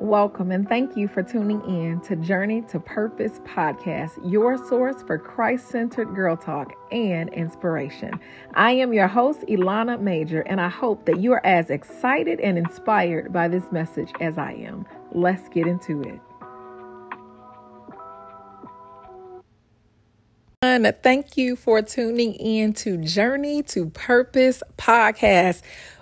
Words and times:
Welcome 0.00 0.50
and 0.50 0.66
thank 0.66 0.96
you 0.96 1.08
for 1.08 1.22
tuning 1.22 1.60
in 1.66 2.00
to 2.00 2.16
Journey 2.16 2.62
to 2.68 2.80
Purpose 2.80 3.38
podcast, 3.40 4.12
your 4.24 4.56
source 4.56 5.02
for 5.02 5.18
Christ 5.18 5.68
centered 5.68 6.14
girl 6.14 6.38
talk 6.38 6.72
and 6.90 7.28
inspiration. 7.34 8.18
I 8.54 8.70
am 8.72 8.94
your 8.94 9.08
host, 9.08 9.40
Ilana 9.42 10.00
Major, 10.00 10.40
and 10.40 10.58
I 10.58 10.70
hope 10.70 11.04
that 11.04 11.20
you 11.20 11.32
are 11.32 11.44
as 11.44 11.68
excited 11.68 12.40
and 12.40 12.56
inspired 12.56 13.30
by 13.30 13.48
this 13.48 13.70
message 13.72 14.10
as 14.22 14.38
I 14.38 14.52
am. 14.52 14.86
Let's 15.12 15.50
get 15.50 15.66
into 15.66 16.00
it. 16.00 16.18
Thank 21.02 21.36
you 21.36 21.56
for 21.56 21.82
tuning 21.82 22.32
in 22.34 22.72
to 22.74 22.96
Journey 22.96 23.62
to 23.64 23.90
Purpose 23.90 24.62
podcast. 24.78 25.60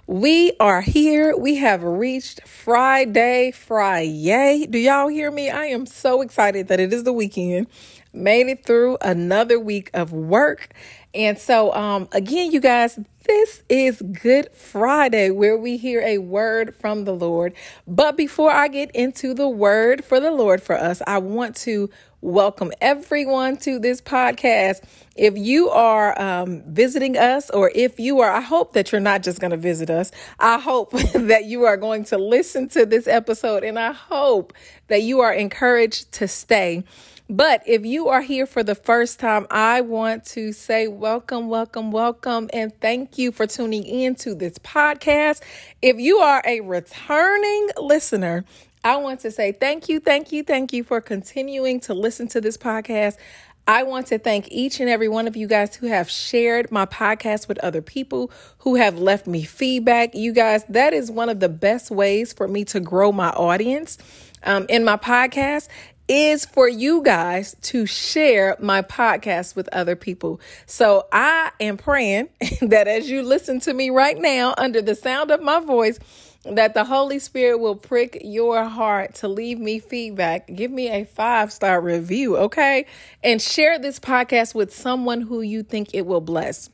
We 0.09 0.53
are 0.59 0.81
here. 0.81 1.37
We 1.37 1.57
have 1.57 1.83
reached 1.83 2.49
Friday, 2.49 3.51
Friday. 3.51 4.65
Do 4.65 4.79
y'all 4.79 5.09
hear 5.09 5.31
me? 5.31 5.51
I 5.51 5.67
am 5.67 5.85
so 5.85 6.23
excited 6.23 6.69
that 6.69 6.81
it 6.81 6.95
is 6.95 7.05
the 7.05 7.13
weekend. 7.13 7.67
Made 8.15 8.47
it 8.47 8.65
through 8.65 8.97
another 9.03 9.61
week 9.61 9.91
of 9.93 10.11
work. 10.11 10.73
And 11.13 11.39
so, 11.39 11.75
um, 11.75 12.09
again, 12.13 12.53
you 12.53 12.59
guys, 12.59 12.99
this 13.29 13.63
is 13.69 14.01
Good 14.01 14.51
Friday 14.55 15.29
where 15.31 15.57
we 15.57 15.77
hear 15.77 16.01
a 16.01 16.17
word 16.17 16.75
from 16.75 17.05
the 17.05 17.13
Lord. 17.13 17.53
But 17.87 18.17
before 18.17 18.51
I 18.51 18.69
get 18.69 18.91
into 18.93 19.35
the 19.35 19.49
word 19.49 20.03
for 20.03 20.19
the 20.19 20.31
Lord 20.31 20.63
for 20.63 20.75
us, 20.75 21.03
I 21.07 21.19
want 21.19 21.55
to 21.57 21.91
welcome 22.23 22.73
everyone 22.81 23.59
to 23.59 23.79
this 23.79 24.01
podcast. 24.01 24.83
If 25.15 25.37
you 25.37 25.69
are 25.69 26.19
um, 26.21 26.63
visiting 26.67 27.19
us, 27.19 27.51
or 27.51 27.71
if 27.75 28.01
you 28.01 28.21
are, 28.21 28.31
I 28.31 28.41
hope 28.41 28.73
that 28.73 28.93
you're 28.93 29.01
not 29.01 29.23
just 29.23 29.41
going 29.41 29.51
to 29.51 29.59
visit 29.59 29.91
us. 29.91 30.11
I 30.41 30.59
hope 30.59 30.93
that 31.15 31.45
you 31.45 31.65
are 31.65 31.77
going 31.77 32.05
to 32.05 32.17
listen 32.17 32.69
to 32.71 32.87
this 32.87 33.07
episode, 33.07 33.63
and 33.63 33.79
I 33.79 33.93
hope 33.93 34.55
that 34.89 35.03
you 35.03 35.21
are 35.21 35.35
encouraged 35.35 36.13
to 36.13 36.29
stay. 36.29 36.83
But 37.31 37.63
if 37.67 37.85
you 37.85 38.09
are 38.09 38.23
here 38.23 38.47
for 38.47 38.63
the 38.63 38.75
first 38.75 39.21
time, 39.21 39.47
I 39.51 39.83
want 39.83 40.25
to 40.27 40.51
say 40.55 40.89
welcome, 40.89 41.49
welcome, 41.49 41.93
welcome, 41.93 42.49
and 42.55 42.73
thank 42.81 43.18
you 43.19 43.33
for 43.33 43.47
tuning 43.47 43.85
in 43.85 44.15
to 44.17 44.35
this 44.35 44.59
podcast. 44.59 45.43
If 45.83 45.99
you 45.99 46.19
are 46.19 46.43
a 46.47 46.61
returning 46.61 47.69
listener, 47.77 48.45
I 48.85 48.97
want 48.97 49.21
to 49.21 49.31
say 49.31 49.53
thank 49.53 49.89
you, 49.89 50.01
thank 50.01 50.33
you, 50.33 50.43
thank 50.43 50.73
you 50.73 50.85
for 50.85 51.01
continuing 51.01 51.81
to 51.81 51.95
listen 51.95 52.29
to 52.29 52.41
this 52.41 52.57
podcast. 52.57 53.17
I 53.67 53.83
want 53.83 54.07
to 54.07 54.19
thank 54.19 54.51
each 54.51 54.81
and 54.81 54.89
every 54.89 55.09
one 55.09 55.29
of 55.29 55.37
you 55.37 55.47
guys 55.47 55.77
who 55.77 55.89
have 55.89 56.09
shared 56.09 56.73
my 56.73 56.87
podcast 56.87 57.49
with 57.49 57.59
other 57.59 57.83
people, 57.83 58.31
who 58.61 58.77
have 58.77 58.99
left 58.99 59.27
me 59.27 59.43
feedback. 59.43 60.15
You 60.15 60.33
guys, 60.33 60.65
that 60.71 60.95
is 60.95 61.11
one 61.11 61.29
of 61.29 61.41
the 61.41 61.51
best 61.51 61.91
ways 61.91 62.33
for 62.33 62.49
me 62.49 62.65
to 62.65 62.81
grow 62.81 63.13
my 63.13 63.29
audience 63.29 63.99
um, 64.43 64.65
in 64.71 64.85
my 64.85 64.97
podcast 64.97 65.69
is 66.09 66.45
for 66.45 66.69
you 66.69 67.03
guys 67.03 67.55
to 67.61 67.87
share 67.87 68.57
my 68.59 68.83
podcast 68.83 69.55
with 69.55 69.69
other 69.69 69.95
people. 69.95 70.41
So 70.67 71.07
I 71.13 71.53
am 71.61 71.77
praying 71.77 72.31
that 72.63 72.89
as 72.89 73.09
you 73.09 73.23
listen 73.23 73.61
to 73.61 73.75
me 73.75 73.91
right 73.91 74.19
now 74.19 74.55
under 74.57 74.83
the 74.83 74.95
sound 74.95 75.31
of 75.31 75.43
my 75.43 75.61
voice, 75.61 75.99
that 76.45 76.75
the 76.75 76.85
Holy 76.85 77.19
Spirit 77.19 77.59
will 77.59 77.77
prick 77.77 78.19
your 78.23 78.65
heart 78.65 79.15
to 79.17 79.29
leave 79.29 79.59
me 79.59 79.79
feedback. 79.79 80.47
Give 80.55 80.71
me 80.71 80.89
a 80.89 81.05
five 81.05 81.53
star 81.53 81.81
review, 81.81 82.37
okay? 82.37 82.87
And 83.23 83.41
share 83.43 83.79
this 83.79 83.99
podcast 84.01 84.55
with 84.55 84.75
someone 84.75 85.21
who 85.21 85.43
you 85.43 85.63
think 85.63 85.95
it 85.95 86.07
will 86.07 86.21
bless. 86.21 86.71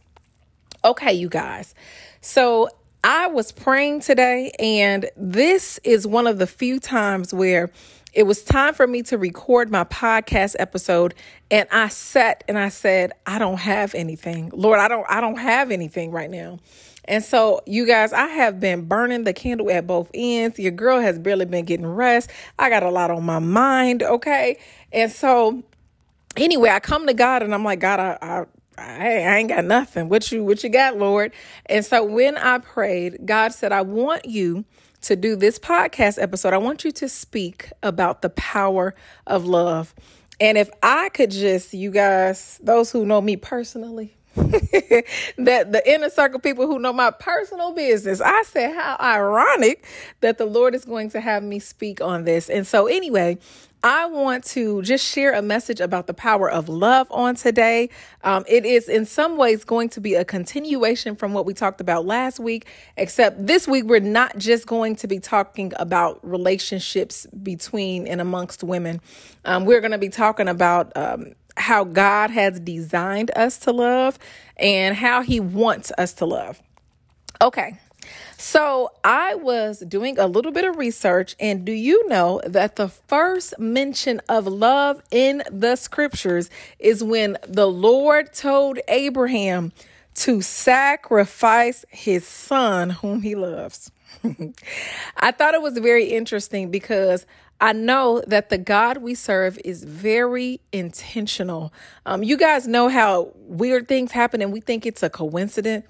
Okay, 0.84 1.14
you 1.14 1.28
guys. 1.28 1.74
So 2.20 2.68
I 3.02 3.26
was 3.26 3.52
praying 3.52 4.00
today, 4.00 4.52
and 4.58 5.10
this 5.16 5.78
is 5.82 6.06
one 6.06 6.26
of 6.26 6.38
the 6.38 6.46
few 6.46 6.78
times 6.78 7.34
where 7.34 7.70
it 8.14 8.24
was 8.24 8.42
time 8.42 8.74
for 8.74 8.86
me 8.86 9.02
to 9.02 9.18
record 9.18 9.70
my 9.70 9.84
podcast 9.84 10.54
episode 10.58 11.14
and 11.50 11.68
I 11.72 11.88
sat 11.88 12.44
and 12.48 12.58
I 12.58 12.68
said, 12.68 13.12
I 13.26 13.38
don't 13.38 13.58
have 13.58 13.94
anything. 13.94 14.50
Lord, 14.54 14.78
I 14.78 14.88
don't 14.88 15.04
I 15.08 15.20
don't 15.20 15.38
have 15.38 15.70
anything 15.70 16.10
right 16.10 16.30
now. 16.30 16.58
And 17.06 17.22
so, 17.22 17.60
you 17.66 17.86
guys, 17.86 18.14
I 18.14 18.26
have 18.28 18.60
been 18.60 18.86
burning 18.86 19.24
the 19.24 19.34
candle 19.34 19.70
at 19.70 19.86
both 19.86 20.10
ends. 20.14 20.58
Your 20.58 20.72
girl 20.72 21.00
has 21.00 21.18
barely 21.18 21.44
been 21.44 21.66
getting 21.66 21.86
rest. 21.86 22.30
I 22.58 22.70
got 22.70 22.82
a 22.82 22.88
lot 22.88 23.10
on 23.10 23.24
my 23.24 23.40
mind, 23.40 24.02
okay? 24.02 24.58
And 24.90 25.12
so, 25.12 25.62
anyway, 26.34 26.70
I 26.70 26.80
come 26.80 27.06
to 27.06 27.12
God 27.12 27.42
and 27.42 27.52
I'm 27.52 27.62
like, 27.62 27.80
God, 27.80 28.00
I, 28.00 28.18
I 28.22 28.44
I, 28.76 29.36
ain't 29.36 29.50
got 29.50 29.64
nothing. 29.64 30.08
What 30.08 30.32
you 30.32 30.42
what 30.42 30.64
you 30.64 30.70
got, 30.70 30.96
Lord? 30.96 31.32
And 31.66 31.84
so 31.84 32.02
when 32.04 32.36
I 32.36 32.58
prayed, 32.58 33.18
God 33.24 33.52
said, 33.52 33.70
I 33.70 33.82
want 33.82 34.24
you 34.24 34.64
to 35.04 35.16
do 35.16 35.36
this 35.36 35.58
podcast 35.58 36.20
episode. 36.20 36.52
I 36.52 36.58
want 36.58 36.84
you 36.84 36.90
to 36.92 37.08
speak 37.08 37.70
about 37.82 38.22
the 38.22 38.30
power 38.30 38.94
of 39.26 39.46
love. 39.46 39.94
And 40.40 40.58
if 40.58 40.68
I 40.82 41.10
could 41.10 41.30
just, 41.30 41.74
you 41.74 41.90
guys, 41.90 42.58
those 42.62 42.90
who 42.90 43.06
know 43.06 43.20
me 43.20 43.36
personally, 43.36 44.13
that 45.38 45.72
the 45.72 45.82
inner 45.86 46.10
circle 46.10 46.40
people 46.40 46.66
who 46.66 46.78
know 46.78 46.92
my 46.92 47.10
personal 47.10 47.72
business. 47.72 48.20
I 48.20 48.42
said, 48.42 48.74
how 48.74 48.96
ironic 49.00 49.84
that 50.20 50.38
the 50.38 50.46
Lord 50.46 50.74
is 50.74 50.84
going 50.84 51.10
to 51.10 51.20
have 51.20 51.42
me 51.42 51.60
speak 51.60 52.00
on 52.00 52.24
this. 52.24 52.50
And 52.50 52.66
so, 52.66 52.86
anyway, 52.86 53.38
I 53.84 54.06
want 54.06 54.44
to 54.44 54.80
just 54.80 55.04
share 55.04 55.34
a 55.34 55.42
message 55.42 55.78
about 55.78 56.06
the 56.06 56.14
power 56.14 56.50
of 56.50 56.70
love 56.70 57.06
on 57.10 57.34
today. 57.34 57.90
Um, 58.22 58.44
it 58.48 58.64
is 58.64 58.88
in 58.88 59.04
some 59.04 59.36
ways 59.36 59.62
going 59.62 59.90
to 59.90 60.00
be 60.00 60.14
a 60.14 60.24
continuation 60.24 61.14
from 61.14 61.34
what 61.34 61.44
we 61.44 61.52
talked 61.52 61.82
about 61.82 62.06
last 62.06 62.40
week, 62.40 62.66
except 62.96 63.46
this 63.46 63.68
week 63.68 63.84
we're 63.84 64.00
not 64.00 64.38
just 64.38 64.66
going 64.66 64.96
to 64.96 65.06
be 65.06 65.18
talking 65.20 65.74
about 65.76 66.18
relationships 66.22 67.26
between 67.42 68.06
and 68.06 68.22
amongst 68.22 68.64
women. 68.64 69.02
Um, 69.44 69.66
we're 69.66 69.80
going 69.82 69.92
to 69.92 69.98
be 69.98 70.08
talking 70.08 70.48
about 70.48 70.90
um, 70.96 71.34
how 71.56 71.84
God 71.84 72.30
has 72.30 72.60
designed 72.60 73.30
us 73.36 73.58
to 73.58 73.72
love 73.72 74.18
and 74.56 74.96
how 74.96 75.22
He 75.22 75.40
wants 75.40 75.92
us 75.98 76.12
to 76.14 76.26
love. 76.26 76.60
Okay. 77.40 77.78
So, 78.36 78.90
I 79.02 79.36
was 79.36 79.80
doing 79.80 80.18
a 80.18 80.26
little 80.26 80.52
bit 80.52 80.64
of 80.64 80.76
research, 80.76 81.34
and 81.40 81.64
do 81.64 81.72
you 81.72 82.06
know 82.08 82.42
that 82.46 82.76
the 82.76 82.88
first 82.88 83.58
mention 83.58 84.20
of 84.28 84.46
love 84.46 85.02
in 85.10 85.42
the 85.50 85.76
scriptures 85.76 86.50
is 86.78 87.02
when 87.02 87.38
the 87.48 87.66
Lord 87.66 88.34
told 88.34 88.78
Abraham 88.88 89.72
to 90.16 90.42
sacrifice 90.42 91.84
his 91.88 92.26
son, 92.26 92.90
whom 92.90 93.22
he 93.22 93.34
loves? 93.34 93.90
I 95.16 95.30
thought 95.30 95.54
it 95.54 95.62
was 95.62 95.78
very 95.78 96.06
interesting 96.06 96.70
because 96.70 97.26
I 97.60 97.72
know 97.72 98.22
that 98.26 98.50
the 98.50 98.58
God 98.58 98.98
we 98.98 99.14
serve 99.14 99.58
is 99.64 99.84
very 99.84 100.60
intentional. 100.72 101.72
Um, 102.04 102.22
you 102.22 102.36
guys 102.36 102.66
know 102.66 102.88
how 102.88 103.32
weird 103.36 103.88
things 103.88 104.12
happen 104.12 104.42
and 104.42 104.52
we 104.52 104.60
think 104.60 104.86
it's 104.86 105.02
a 105.02 105.10
coincidence. 105.10 105.86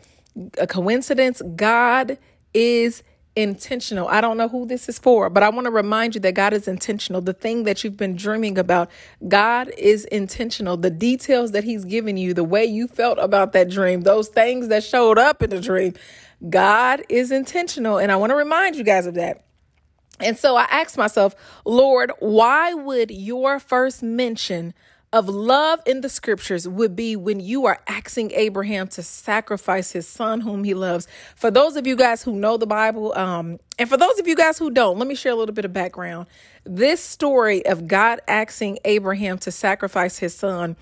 A 0.59 0.67
coincidence. 0.67 1.43
God 1.57 2.19
is 2.53 3.03
intentional. 3.37 4.07
I 4.09 4.21
don't 4.21 4.37
know 4.37 4.49
who 4.49 4.67
this 4.67 4.89
is 4.89 4.99
for, 4.99 5.29
but 5.29 5.43
I 5.43 5.49
want 5.49 5.65
to 5.65 5.71
remind 5.71 6.15
you 6.15 6.21
that 6.23 6.35
God 6.35 6.53
is 6.53 6.69
intentional. 6.69 7.21
The 7.21 7.33
thing 7.33 7.65
that 7.65 7.83
you've 7.83 7.97
been 7.97 8.17
dreaming 8.17 8.59
about, 8.59 8.91
God 9.27 9.71
is 9.77 10.05
intentional. 10.07 10.77
The 10.77 10.91
details 10.91 11.53
that 11.53 11.65
He's 11.65 11.85
given 11.85 12.17
you, 12.17 12.35
the 12.35 12.45
way 12.45 12.65
you 12.65 12.87
felt 12.87 13.19
about 13.19 13.53
that 13.53 13.71
dream, 13.71 14.03
those 14.03 14.29
things 14.29 14.69
that 14.69 14.85
showed 14.85 15.19
up 15.19 15.43
in 15.43 15.51
the 15.51 15.61
dream, 15.61 15.95
God 16.49 17.03
is 17.09 17.31
intentional. 17.33 17.99
And 17.99 18.13
I 18.13 18.17
want 18.17 18.31
to 18.31 18.37
remind 18.37 18.77
you 18.77 18.85
guys 18.85 19.07
of 19.07 19.15
that. 19.15 19.45
And 20.21 20.39
so 20.39 20.57
I 20.57 20.65
asked 20.65 20.97
myself, 20.97 21.35
Lord, 21.65 22.13
why 22.21 22.73
would 22.73 23.11
your 23.11 23.59
first 23.59 24.03
mention 24.03 24.75
of 25.15 25.29
love 25.29 25.81
in 25.87 26.01
the 26.01 26.09
scriptures 26.09 26.67
would 26.67 26.97
be 26.97 27.15
when 27.15 27.39
you 27.39 27.67
are 27.67 27.81
asking 27.87 28.33
Abraham 28.33 28.89
to 28.89 29.01
sacrifice 29.01 29.93
his 29.93 30.09
son 30.09 30.41
whom 30.41 30.65
he 30.65 30.75
loves. 30.75 31.07
For 31.37 31.53
those 31.53 31.77
of 31.77 31.87
you 31.87 31.95
guys 31.95 32.25
who 32.25 32.35
know 32.35 32.57
the 32.57 32.67
Bible, 32.67 33.17
um, 33.17 33.61
and 33.79 33.89
for 33.89 33.97
those 33.97 34.19
of 34.19 34.27
you 34.27 34.35
guys 34.35 34.59
who 34.59 34.73
don't, 34.73 34.99
let 34.99 35.07
me 35.07 35.15
share 35.15 35.31
a 35.31 35.37
little 35.37 35.55
bit 35.55 35.65
of 35.65 35.73
background. 35.73 36.27
This 36.65 37.01
story 37.01 37.65
of 37.65 37.87
God 37.87 38.23
asking 38.27 38.81
Abraham 38.85 39.39
to 39.39 39.53
sacrifice 39.53 40.19
his 40.19 40.35
son 40.35 40.75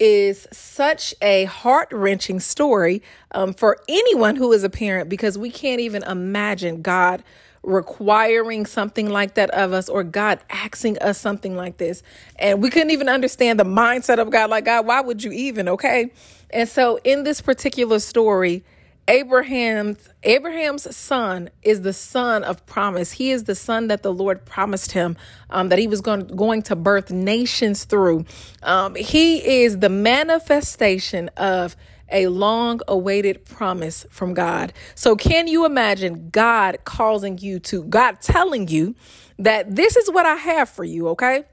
is 0.00 0.48
such 0.50 1.14
a 1.20 1.44
heart 1.44 1.88
wrenching 1.92 2.40
story 2.40 3.02
um, 3.32 3.52
for 3.52 3.82
anyone 3.86 4.36
who 4.36 4.50
is 4.52 4.64
a 4.64 4.70
parent 4.70 5.10
because 5.10 5.36
we 5.36 5.50
can't 5.50 5.80
even 5.80 6.02
imagine 6.04 6.80
God 6.80 7.22
requiring 7.64 8.66
something 8.66 9.08
like 9.08 9.34
that 9.34 9.50
of 9.50 9.72
us 9.72 9.88
or 9.88 10.04
God 10.04 10.40
asking 10.50 10.98
us 10.98 11.18
something 11.18 11.56
like 11.56 11.78
this. 11.78 12.02
And 12.36 12.62
we 12.62 12.70
couldn't 12.70 12.90
even 12.90 13.08
understand 13.08 13.58
the 13.58 13.64
mindset 13.64 14.18
of 14.18 14.30
God. 14.30 14.50
Like, 14.50 14.66
God, 14.66 14.86
why 14.86 15.00
would 15.00 15.22
you 15.24 15.32
even? 15.32 15.68
Okay. 15.68 16.12
And 16.50 16.68
so 16.68 17.00
in 17.04 17.24
this 17.24 17.40
particular 17.40 17.98
story, 17.98 18.64
Abraham's 19.06 20.08
Abraham's 20.22 20.96
son 20.96 21.50
is 21.62 21.82
the 21.82 21.92
son 21.92 22.42
of 22.42 22.64
promise. 22.64 23.12
He 23.12 23.30
is 23.30 23.44
the 23.44 23.54
son 23.54 23.88
that 23.88 24.02
the 24.02 24.12
Lord 24.12 24.46
promised 24.46 24.92
him 24.92 25.16
um, 25.50 25.68
that 25.68 25.78
he 25.78 25.86
was 25.86 26.00
going 26.00 26.26
going 26.28 26.62
to 26.62 26.76
birth 26.76 27.10
nations 27.10 27.84
through. 27.84 28.24
Um, 28.62 28.94
he 28.94 29.62
is 29.62 29.78
the 29.80 29.90
manifestation 29.90 31.28
of 31.36 31.76
a 32.14 32.28
long 32.28 32.80
awaited 32.88 33.44
promise 33.44 34.06
from 34.10 34.34
God. 34.34 34.72
So, 34.94 35.16
can 35.16 35.48
you 35.48 35.66
imagine 35.66 36.30
God 36.30 36.78
causing 36.84 37.38
you 37.38 37.58
to, 37.60 37.84
God 37.84 38.22
telling 38.22 38.68
you 38.68 38.94
that 39.38 39.76
this 39.76 39.96
is 39.96 40.10
what 40.10 40.26
I 40.26 40.36
have 40.36 40.70
for 40.70 40.84
you, 40.84 41.08
okay? 41.08 41.44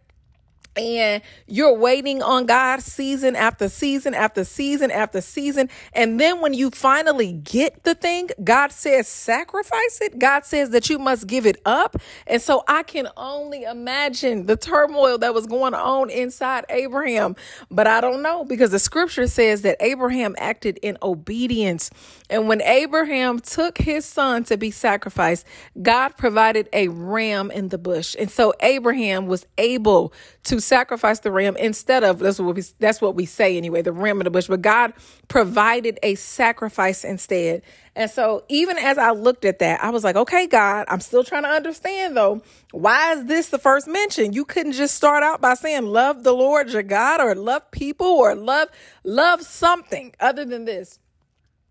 And 0.76 1.22
you're 1.48 1.78
waiting 1.78 2.22
on 2.22 2.46
God 2.46 2.82
season 2.82 3.36
after 3.36 3.68
season 3.68 4.14
after 4.14 4.44
season 4.44 4.90
after 4.90 5.20
season. 5.20 5.70
And 5.94 6.20
then 6.20 6.40
when 6.40 6.54
you 6.54 6.72
finally 6.72 7.34
get 7.34 7.84
the 7.84 7.94
thing, 7.94 8.30
God 8.44 8.72
says, 8.72 9.08
sacrifice 9.08 10.00
it. 10.02 10.18
God 10.18 10.46
says 10.46 10.70
that 10.70 10.90
you 10.90 10.98
must 10.98 11.28
give 11.28 11.46
it 11.46 11.62
up. 11.66 11.98
And 12.26 12.42
so 12.42 12.64
I 12.68 12.84
can 12.84 13.10
only 13.18 13.64
imagine 13.64 14.46
the 14.46 14.56
turmoil 14.56 15.18
that 15.18 15.34
was 15.34 15.46
going 15.46 15.74
on 15.74 16.10
inside 16.10 16.66
Abraham. 16.70 17.36
But 17.70 17.88
I 17.88 18.00
don't 18.00 18.22
know 18.22 18.46
because 18.46 18.72
the 18.72 18.80
scripture 18.80 19.28
says 19.28 19.64
that 19.64 19.78
Abraham 19.82 20.36
acted 20.38 20.80
in 20.82 20.98
obedience. 21.04 21.90
And 22.30 22.48
when 22.48 22.62
Abraham 22.62 23.40
took 23.40 23.78
his 23.78 24.06
son 24.06 24.46
to 24.46 24.58
be 24.58 24.72
sacrificed, 24.72 25.46
God 25.82 26.16
provided 26.16 26.70
a 26.72 26.88
ram 26.88 27.52
in 27.52 27.70
the 27.70 27.78
bush. 27.78 28.16
And 28.18 28.32
so 28.32 28.54
Abraham 28.62 29.28
was 29.28 29.46
able 29.58 30.14
to 30.44 30.60
sacrifice 30.60 31.20
the 31.20 31.32
ram 31.32 31.56
instead 31.58 32.04
of 32.04 32.20
that's 32.20 32.40
what 32.40 32.56
we 32.56 32.64
that's 32.80 33.00
what 33.00 33.16
we 33.16 33.26
say 33.26 33.58
anyway, 33.58 33.82
the 33.82 33.92
ram 33.92 34.20
in 34.20 34.26
the 34.26 34.32
bush. 34.32 34.48
But 34.48 34.62
God 34.62 34.94
provided 35.28 36.00
a 36.02 36.16
sacrifice 36.16 37.04
instead. 37.04 37.62
And 37.96 38.10
so 38.10 38.44
even 38.50 38.78
as 38.78 38.98
I 38.98 39.12
looked 39.12 39.46
at 39.46 39.60
that, 39.60 39.84
I 39.84 39.92
was 39.92 40.04
like, 40.04 40.16
okay, 40.16 40.48
God, 40.48 40.86
I'm 40.88 41.02
still 41.02 41.24
trying 41.24 41.44
to 41.44 41.50
understand 41.50 42.18
though. 42.18 42.42
Why 42.72 43.14
is 43.14 43.26
this 43.26 43.50
the 43.50 43.60
first 43.60 43.88
mention? 43.88 44.34
You 44.34 44.46
couldn't 44.46 44.74
just 44.74 44.96
start 44.96 45.22
out 45.24 45.42
by 45.42 45.54
saying 45.54 45.86
love 45.86 46.24
the 46.24 46.34
Lord 46.34 46.72
your 46.72 46.84
God 46.84 47.22
or 47.22 47.36
love 47.36 47.70
people 47.72 48.08
or 48.08 48.34
love 48.34 48.70
love 49.04 49.44
something 49.44 50.14
other 50.20 50.44
than 50.44 50.66
this. 50.66 51.00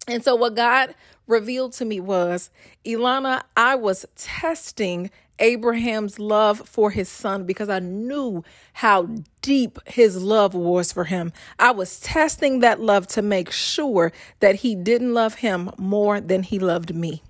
And 0.07 0.25
so 0.25 0.35
what 0.37 0.55
God 0.55 0.95
revealed 1.27 1.73
to 1.75 1.85
me 1.85 2.01
was, 2.01 2.51
Ilana, 2.85 3.43
I 3.57 3.77
was 3.77 4.07
testing 4.17 5.11
Abraham's 5.41 6.19
love 6.19 6.69
for 6.69 6.91
his 6.91 7.09
son 7.09 7.45
because 7.45 7.69
I 7.69 7.81
knew 7.81 8.45
how 8.75 9.09
deep 9.43 9.79
his 9.87 10.23
love 10.23 10.55
was 10.55 10.93
for 10.93 11.05
him. 11.05 11.33
I 11.59 11.73
was 11.73 11.99
testing 11.99 12.61
that 12.61 12.81
love 12.81 13.07
to 13.09 13.23
make 13.23 13.51
sure 13.51 14.13
that 14.41 14.57
he 14.57 14.75
didn't 14.75 15.15
love 15.15 15.37
him 15.37 15.71
more 15.77 16.21
than 16.21 16.43
he 16.43 16.59
loved 16.59 16.95
me. 16.95 17.23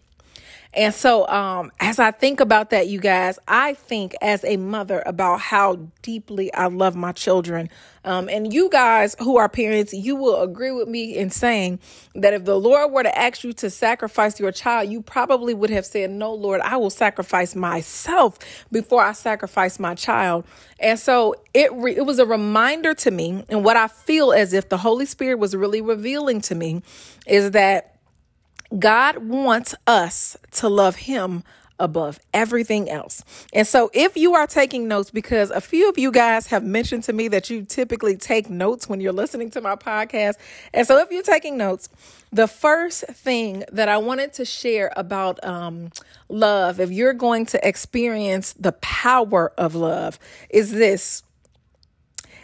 And 0.73 0.95
so, 0.95 1.27
um, 1.27 1.73
as 1.81 1.99
I 1.99 2.13
think 2.13 2.39
about 2.39 2.71
that, 2.71 2.87
you 2.87 3.01
guys, 3.01 3.41
I 3.49 3.75
think 3.75 4.15
as 4.23 4.45
a 4.45 4.57
mother 4.57 5.03
about 5.05 5.41
how 5.41 5.89
deeply 6.03 6.53
I 6.55 6.69
love 6.69 6.95
my 6.95 7.11
children. 7.11 7.69
Um, 8.05 8.29
and 8.29 8.53
you 8.53 8.71
guys 8.71 9.17
who 9.19 9.37
are 9.37 9.49
parents, 9.49 9.93
you 9.93 10.15
will 10.15 10.41
agree 10.41 10.71
with 10.71 10.89
me 10.89 11.17
in 11.17 11.31
saying 11.31 11.81
that 12.15 12.35
if 12.35 12.45
the 12.45 12.59
Lord 12.59 12.93
were 12.93 13.03
to 13.03 13.19
ask 13.19 13.43
you 13.43 13.53
to 13.55 13.69
sacrifice 13.69 14.39
your 14.39 14.53
child, 14.53 14.89
you 14.91 15.03
probably 15.03 15.55
would 15.55 15.71
have 15.71 15.85
said, 15.85 16.11
No, 16.11 16.33
Lord, 16.33 16.61
I 16.61 16.77
will 16.77 16.89
sacrifice 16.89 17.57
myself 17.57 18.39
before 18.71 19.03
I 19.03 19.13
sacrifice 19.13 19.81
my 19.81 19.97
child. 19.97 20.45
And 20.79 20.99
so 20.99 21.35
it, 21.53 21.73
re- 21.73 21.97
it 21.97 22.07
was 22.07 22.21
a 22.21 22.27
reminder 22.27 22.95
to 22.95 23.11
me, 23.11 23.45
and 23.49 23.65
what 23.65 23.77
I 23.77 23.89
feel 23.89 24.33
as 24.33 24.53
if 24.53 24.69
the 24.69 24.79
Holy 24.79 25.05
Spirit 25.05 25.41
was 25.41 25.57
really 25.57 25.81
revealing 25.81 26.41
to 26.43 26.55
me 26.55 26.83
is 27.27 27.51
that 27.51 27.97
God 28.79 29.19
wants 29.19 29.75
us 29.87 30.37
to 30.53 30.69
love 30.69 30.97
Him 30.97 31.43
above 31.81 32.21
everything 32.33 32.89
else. 32.89 33.25
And 33.53 33.67
so, 33.67 33.91
if 33.93 34.17
you 34.17 34.35
are 34.35 34.47
taking 34.47 34.87
notes, 34.87 35.11
because 35.11 35.51
a 35.51 35.61
few 35.61 35.89
of 35.89 35.99
you 35.99 36.13
guys 36.13 36.47
have 36.49 36.63
mentioned 36.63 37.05
to 37.05 37.13
me 37.13 37.27
that 37.29 37.51
you 37.51 37.65
typically 37.65 38.17
take 38.17 38.49
notes 38.49 38.89
when 38.89 39.01
you're 39.01 39.13
listening 39.13 39.51
to 39.53 39.61
my 39.61 39.75
podcast. 39.75 40.35
And 40.73 40.87
so, 40.87 40.99
if 40.99 41.11
you're 41.11 41.23
taking 41.23 41.57
notes, 41.57 41.89
the 42.31 42.47
first 42.47 43.05
thing 43.07 43.65
that 43.73 43.89
I 43.89 43.97
wanted 43.99 44.35
to 44.35 44.45
share 44.45 44.93
about 44.97 45.43
um, 45.45 45.91
love, 46.29 46.79
if 46.79 46.91
you're 46.91 47.15
going 47.15 47.47
to 47.47 47.67
experience 47.67 48.53
the 48.53 48.73
power 48.73 49.53
of 49.59 49.75
love, 49.75 50.19
is 50.51 50.71
this 50.71 51.23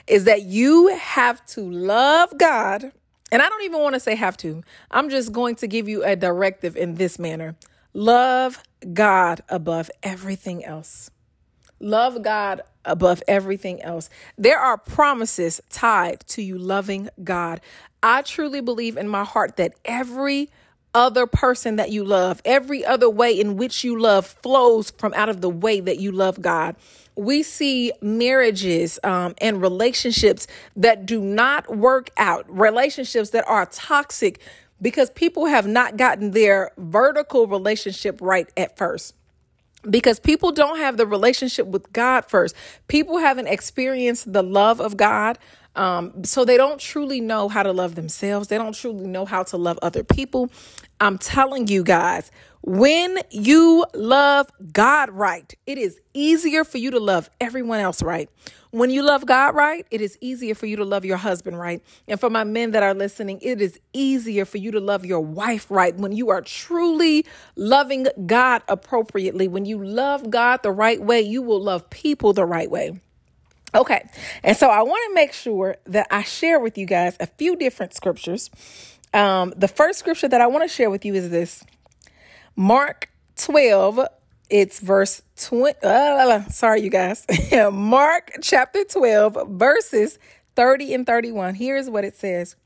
is 0.07 0.25
that 0.25 0.43
you 0.43 0.89
have 0.97 1.45
to 1.47 1.61
love 1.61 2.37
God 2.39 2.93
and 3.33 3.43
I 3.43 3.49
don't 3.49 3.65
even 3.65 3.81
want 3.81 3.95
to 3.95 4.01
say 4.01 4.15
have 4.15 4.37
to. 4.39 4.63
I'm 4.91 5.11
just 5.11 5.33
going 5.33 5.57
to 5.57 5.67
give 5.67 5.89
you 5.89 6.05
a 6.05 6.17
directive 6.17 6.77
in 6.77 6.95
this 6.95 7.19
manner 7.19 7.57
love 7.93 8.63
God 8.93 9.41
above 9.49 9.91
everything 10.03 10.65
else. 10.65 11.11
Love 11.81 12.23
God 12.23 12.63
above 12.85 13.23
everything 13.27 13.83
else. 13.83 14.09
There 14.39 14.59
are 14.59 14.79
promises 14.79 15.61
tied 15.71 16.21
to 16.29 16.43
you 16.43 16.59
loving 16.59 17.09
God. 17.23 17.61
I 18.03 18.23
truly 18.23 18.61
believe 18.61 18.97
in 18.97 19.09
my 19.09 19.25
heart 19.25 19.57
that 19.57 19.75
every 19.85 20.51
other 20.95 21.27
person 21.27 21.77
that 21.77 21.91
you 21.91 22.05
love, 22.05 22.41
every 22.45 22.85
other 22.85 23.11
way 23.11 23.39
in 23.39 23.57
which 23.57 23.85
you 23.85 23.99
love 23.99 24.27
flows 24.27 24.91
from 24.91 25.13
out 25.15 25.29
of 25.29 25.43
the 25.43 25.51
way 25.51 25.81
that 25.81 25.99
you 25.99 26.11
love 26.11 26.41
God 26.41 26.77
we 27.17 27.43
see 27.43 27.93
marriages 28.01 28.99
um, 29.03 29.35
and 29.39 29.61
relationships 29.61 30.47
that 30.77 31.07
do 31.07 31.21
not 31.21 31.77
work 31.77 32.11
out, 32.17 32.45
relationships 32.49 33.31
that 33.31 33.47
are 33.49 33.67
toxic 33.67 34.41
because 34.81 35.11
people 35.11 35.47
have 35.47 35.67
not 35.67 35.97
gotten 35.97 36.33
their 36.33 36.71
vertical 36.77 37.47
relationship 37.47 38.19
right 38.21 38.49
at 38.57 38.77
first 38.77 39.15
because 39.89 40.19
people 40.21 40.53
don't 40.53 40.79
have 40.79 40.97
the 40.97 41.07
relationship 41.07 41.67
with 41.67 41.93
God 41.93 42.25
first. 42.27 42.55
People 42.89 43.19
haven't 43.19 43.47
experienced 43.47 44.33
the 44.33 44.43
love 44.43 44.81
of 44.81 44.97
God. 44.97 45.39
Um, 45.77 46.25
so 46.25 46.45
they 46.45 46.57
don't 46.57 46.81
truly 46.81 47.21
know 47.21 47.49
how 47.49 47.63
to 47.63 47.73
love 47.73 47.95
themselves. 47.95 48.49
They 48.49 48.59
don't 48.59 48.75
truly 48.75 49.07
know 49.07 49.25
how 49.27 49.43
to 49.45 49.57
love 49.57 49.79
other 49.83 50.03
people. 50.03 50.51
I'm 51.01 51.19
telling 51.19 51.69
you 51.69 51.85
guys, 51.85 52.31
when 52.63 53.19
you 53.31 53.85
love 53.95 54.51
God 54.73 55.11
right, 55.11 55.55
it 55.67 55.79
is 55.79 56.01
easier 56.15 56.65
for 56.65 56.79
you 56.79 56.91
to 56.91 56.99
love 56.99 57.31
everyone 57.41 57.79
else 57.79 58.03
right. 58.03 58.29
When 58.71 58.91
you 58.91 59.03
love 59.03 59.25
God 59.25 59.55
right, 59.55 59.87
it 59.91 60.01
is 60.01 60.19
easier 60.21 60.55
for 60.55 60.67
you 60.67 60.77
to 60.77 60.85
love 60.85 61.05
your 61.05 61.17
husband 61.17 61.59
right. 61.59 61.83
And 62.09 62.19
for 62.19 62.29
my 62.29 62.45
men 62.45 62.73
that 62.73 62.83
are 62.83 62.95
listening, 62.95 63.39
it 63.41 63.61
is 63.63 63.79
easier 63.93 64.45
for 64.45 64.59
you 64.59 64.71
to 64.73 64.81
love 64.81 65.05
your 65.07 65.21
wife 65.21 65.71
right. 65.71 65.95
When 65.95 66.13
you 66.13 66.31
are 66.31 66.43
truly 66.43 67.25
loving 67.55 68.09
God 68.27 68.63
appropriately, 68.69 69.47
when 69.49 69.65
you 69.65 69.83
love 69.85 70.31
God 70.31 70.63
the 70.63 70.73
right 70.73 71.01
way, 71.01 71.21
you 71.21 71.43
will 71.43 71.63
love 71.63 71.89
people 71.91 72.33
the 72.33 72.45
right 72.45 72.71
way. 72.71 73.01
Okay, 73.77 74.09
and 74.43 74.57
so 74.57 74.69
I 74.69 74.83
want 74.83 75.03
to 75.09 75.15
make 75.15 75.35
sure 75.35 75.77
that 75.85 76.07
I 76.11 76.23
share 76.23 76.59
with 76.59 76.79
you 76.79 76.87
guys 76.87 77.15
a 77.21 77.27
few 77.27 77.57
different 77.57 77.93
scriptures. 77.93 78.51
Um, 79.13 79.53
the 79.55 79.69
first 79.69 79.99
scripture 79.99 80.29
that 80.29 80.41
I 80.41 80.47
want 80.47 80.65
to 80.65 80.69
share 80.69 80.89
with 80.89 81.05
you 81.05 81.15
is 81.15 81.29
this 81.29 81.63
Mark 82.57 83.11
12, 83.37 84.01
it's 84.49 84.81
verse 84.81 85.21
20. 85.43 85.77
Uh, 85.83 86.45
sorry, 86.49 86.81
you 86.81 86.89
guys. 86.89 87.27
Mark 87.73 88.33
chapter 88.41 88.83
12, 88.83 89.51
verses 89.51 90.19
30 90.55 90.95
and 90.95 91.07
31. 91.07 91.55
Here's 91.55 91.91
what 91.91 92.05
it 92.05 92.17
says 92.17 92.57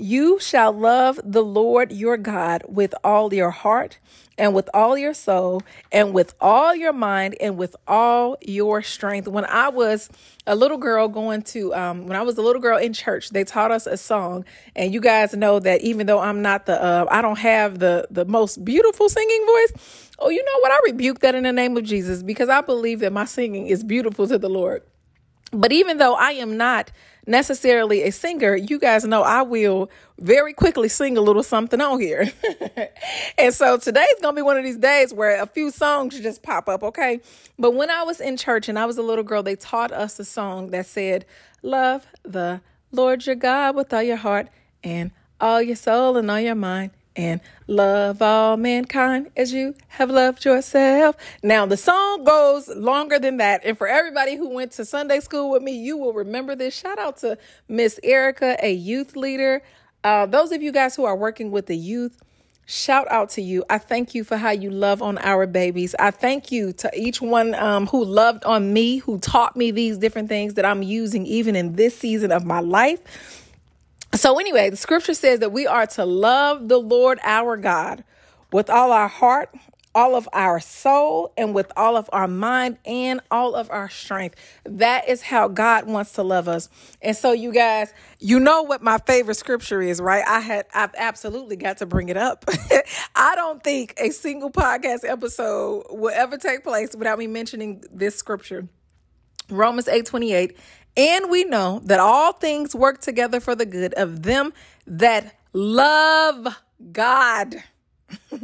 You 0.00 0.40
shall 0.40 0.72
love 0.72 1.20
the 1.22 1.42
Lord 1.42 1.92
your 1.92 2.16
God 2.16 2.62
with 2.66 2.94
all 3.04 3.34
your 3.34 3.50
heart 3.50 3.98
and 4.38 4.54
with 4.54 4.70
all 4.72 4.96
your 4.96 5.12
soul 5.12 5.60
and 5.92 6.14
with 6.14 6.34
all 6.40 6.74
your 6.74 6.94
mind 6.94 7.36
and 7.38 7.58
with 7.58 7.76
all 7.86 8.38
your 8.40 8.80
strength. 8.80 9.28
When 9.28 9.44
I 9.44 9.68
was 9.68 10.08
a 10.46 10.56
little 10.56 10.78
girl 10.78 11.06
going 11.08 11.42
to, 11.42 11.74
um, 11.74 12.06
when 12.06 12.16
I 12.16 12.22
was 12.22 12.38
a 12.38 12.42
little 12.42 12.62
girl 12.62 12.78
in 12.78 12.94
church, 12.94 13.28
they 13.28 13.44
taught 13.44 13.72
us 13.72 13.86
a 13.86 13.98
song. 13.98 14.46
And 14.74 14.94
you 14.94 15.02
guys 15.02 15.34
know 15.34 15.58
that 15.58 15.82
even 15.82 16.06
though 16.06 16.20
I'm 16.20 16.40
not 16.40 16.64
the, 16.64 16.82
uh, 16.82 17.04
I 17.10 17.20
don't 17.20 17.38
have 17.38 17.78
the, 17.78 18.06
the 18.10 18.24
most 18.24 18.64
beautiful 18.64 19.10
singing 19.10 19.44
voice. 19.44 20.08
Oh, 20.18 20.30
you 20.30 20.42
know 20.42 20.60
what? 20.60 20.72
I 20.72 20.80
rebuke 20.86 21.18
that 21.18 21.34
in 21.34 21.42
the 21.42 21.52
name 21.52 21.76
of 21.76 21.84
Jesus 21.84 22.22
because 22.22 22.48
I 22.48 22.62
believe 22.62 23.00
that 23.00 23.12
my 23.12 23.26
singing 23.26 23.66
is 23.66 23.84
beautiful 23.84 24.26
to 24.28 24.38
the 24.38 24.48
Lord. 24.48 24.82
But 25.50 25.72
even 25.72 25.98
though 25.98 26.14
I 26.14 26.32
am 26.32 26.56
not 26.56 26.92
necessarily 27.26 28.02
a 28.02 28.12
singer, 28.12 28.56
you 28.56 28.78
guys 28.78 29.04
know 29.04 29.22
I 29.22 29.42
will 29.42 29.90
very 30.18 30.52
quickly 30.52 30.88
sing 30.88 31.16
a 31.16 31.20
little 31.20 31.42
something 31.42 31.80
on 31.80 32.00
here. 32.00 32.30
and 33.38 33.52
so 33.52 33.76
today's 33.76 34.06
going 34.20 34.34
to 34.34 34.38
be 34.38 34.42
one 34.42 34.56
of 34.56 34.64
these 34.64 34.76
days 34.76 35.12
where 35.12 35.40
a 35.42 35.46
few 35.46 35.70
songs 35.70 36.18
just 36.20 36.42
pop 36.42 36.68
up, 36.68 36.82
okay? 36.82 37.20
But 37.58 37.72
when 37.72 37.90
I 37.90 38.02
was 38.02 38.20
in 38.20 38.36
church 38.36 38.68
and 38.68 38.78
I 38.78 38.86
was 38.86 38.98
a 38.98 39.02
little 39.02 39.24
girl, 39.24 39.42
they 39.42 39.56
taught 39.56 39.92
us 39.92 40.18
a 40.18 40.24
song 40.24 40.70
that 40.70 40.86
said, 40.86 41.24
Love 41.62 42.06
the 42.22 42.60
Lord 42.92 43.26
your 43.26 43.36
God 43.36 43.76
with 43.76 43.92
all 43.92 44.02
your 44.02 44.16
heart 44.16 44.48
and 44.82 45.10
all 45.40 45.60
your 45.62 45.76
soul 45.76 46.16
and 46.16 46.30
all 46.30 46.40
your 46.40 46.54
mind 46.54 46.90
and 47.20 47.40
love 47.66 48.22
all 48.22 48.56
mankind 48.56 49.30
as 49.36 49.52
you 49.52 49.74
have 49.88 50.10
loved 50.10 50.44
yourself. 50.44 51.16
Now, 51.42 51.66
the 51.66 51.76
song 51.76 52.24
goes 52.24 52.68
longer 52.68 53.18
than 53.18 53.36
that. 53.36 53.60
And 53.64 53.76
for 53.76 53.86
everybody 53.86 54.36
who 54.36 54.48
went 54.48 54.72
to 54.72 54.84
Sunday 54.84 55.20
school 55.20 55.50
with 55.50 55.62
me, 55.62 55.72
you 55.72 55.96
will 55.96 56.12
remember 56.12 56.56
this. 56.56 56.74
Shout 56.74 56.98
out 56.98 57.18
to 57.18 57.38
Miss 57.68 58.00
Erica, 58.02 58.56
a 58.62 58.72
youth 58.72 59.16
leader. 59.16 59.62
Uh, 60.02 60.26
those 60.26 60.50
of 60.50 60.62
you 60.62 60.72
guys 60.72 60.96
who 60.96 61.04
are 61.04 61.16
working 61.16 61.50
with 61.50 61.66
the 61.66 61.76
youth, 61.76 62.18
shout 62.64 63.10
out 63.10 63.30
to 63.30 63.42
you. 63.42 63.64
I 63.68 63.78
thank 63.78 64.14
you 64.14 64.24
for 64.24 64.36
how 64.36 64.50
you 64.50 64.70
love 64.70 65.02
on 65.02 65.18
our 65.18 65.46
babies. 65.46 65.94
I 65.98 66.10
thank 66.10 66.50
you 66.50 66.72
to 66.74 66.90
each 66.94 67.20
one 67.20 67.54
um, 67.54 67.86
who 67.88 68.04
loved 68.04 68.44
on 68.44 68.72
me, 68.72 68.98
who 68.98 69.18
taught 69.18 69.56
me 69.56 69.70
these 69.70 69.98
different 69.98 70.28
things 70.28 70.54
that 70.54 70.64
I'm 70.64 70.82
using 70.82 71.26
even 71.26 71.56
in 71.56 71.74
this 71.74 71.98
season 71.98 72.32
of 72.32 72.44
my 72.44 72.60
life. 72.60 73.00
So, 74.14 74.38
anyway, 74.38 74.70
the 74.70 74.76
scripture 74.76 75.14
says 75.14 75.38
that 75.40 75.52
we 75.52 75.66
are 75.66 75.86
to 75.88 76.04
love 76.04 76.68
the 76.68 76.78
Lord 76.78 77.20
our 77.22 77.56
God 77.56 78.02
with 78.52 78.68
all 78.68 78.90
our 78.90 79.08
heart, 79.08 79.54
all 79.94 80.14
of 80.14 80.28
our 80.32 80.60
soul 80.60 81.32
and 81.36 81.54
with 81.54 81.70
all 81.76 81.96
of 81.96 82.08
our 82.12 82.28
mind 82.28 82.78
and 82.84 83.20
all 83.30 83.54
of 83.54 83.70
our 83.70 83.88
strength. 83.88 84.36
That 84.64 85.08
is 85.08 85.22
how 85.22 85.48
God 85.48 85.86
wants 85.86 86.12
to 86.12 86.22
love 86.22 86.48
us. 86.48 86.68
And 87.02 87.16
so 87.16 87.32
you 87.32 87.52
guys, 87.52 87.92
you 88.18 88.38
know 88.38 88.62
what 88.62 88.82
my 88.82 88.98
favorite 88.98 89.36
scripture 89.36 89.82
is, 89.82 90.00
right? 90.00 90.24
I 90.26 90.40
had 90.40 90.66
I've 90.74 90.94
absolutely 90.96 91.56
got 91.56 91.78
to 91.78 91.86
bring 91.86 92.08
it 92.08 92.16
up. 92.16 92.44
I 93.14 93.34
don't 93.34 93.62
think 93.62 93.94
a 93.98 94.10
single 94.10 94.50
podcast 94.50 95.08
episode 95.08 95.86
will 95.90 96.14
ever 96.14 96.36
take 96.36 96.62
place 96.62 96.94
without 96.96 97.18
me 97.18 97.26
mentioning 97.26 97.82
this 97.92 98.16
scripture. 98.16 98.68
Romans 99.48 99.86
8:28 99.86 100.56
and 100.96 101.30
we 101.30 101.44
know 101.44 101.80
that 101.84 102.00
all 102.00 102.32
things 102.32 102.74
work 102.74 103.00
together 103.00 103.40
for 103.40 103.54
the 103.54 103.66
good 103.66 103.94
of 103.94 104.22
them 104.22 104.52
that 104.86 105.36
love 105.52 106.48
God 106.92 107.62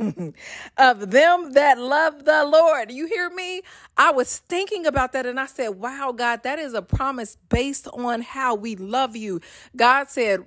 of 0.76 1.10
them 1.10 1.52
that 1.52 1.78
love 1.78 2.24
the 2.24 2.44
Lord. 2.44 2.90
You 2.90 3.06
hear 3.06 3.30
me? 3.30 3.62
I 3.96 4.12
was 4.12 4.38
thinking 4.38 4.86
about 4.86 5.12
that 5.12 5.26
and 5.26 5.40
I 5.40 5.46
said, 5.46 5.70
wow, 5.70 6.12
God, 6.16 6.42
that 6.44 6.58
is 6.58 6.74
a 6.74 6.82
promise 6.82 7.36
based 7.48 7.88
on 7.88 8.22
how 8.22 8.54
we 8.54 8.76
love 8.76 9.16
you. 9.16 9.40
God 9.74 10.08
said 10.08 10.44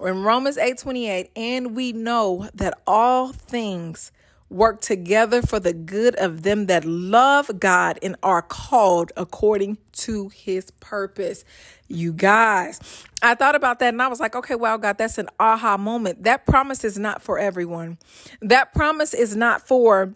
in 0.00 0.22
Romans 0.22 0.58
8 0.58 0.78
28, 0.78 1.30
and 1.36 1.74
we 1.74 1.92
know 1.92 2.48
that 2.54 2.78
all 2.86 3.32
things 3.32 4.12
work 4.50 4.80
together 4.80 5.42
for 5.42 5.60
the 5.60 5.72
good 5.72 6.14
of 6.16 6.42
them 6.42 6.66
that 6.66 6.84
love 6.84 7.60
God 7.60 7.98
and 8.02 8.16
are 8.22 8.42
called 8.42 9.12
according 9.16 9.78
to 9.92 10.28
his 10.30 10.70
purpose. 10.80 11.44
You 11.88 12.12
guys, 12.12 12.80
I 13.22 13.34
thought 13.34 13.54
about 13.54 13.78
that 13.80 13.88
and 13.88 14.02
I 14.02 14.08
was 14.08 14.20
like, 14.20 14.36
okay, 14.36 14.54
wow, 14.54 14.76
God, 14.76 14.98
that's 14.98 15.18
an 15.18 15.28
aha 15.38 15.76
moment. 15.76 16.24
That 16.24 16.46
promise 16.46 16.84
is 16.84 16.98
not 16.98 17.22
for 17.22 17.38
everyone. 17.38 17.98
That 18.40 18.72
promise 18.72 19.14
is 19.14 19.36
not 19.36 19.66
for 19.66 20.14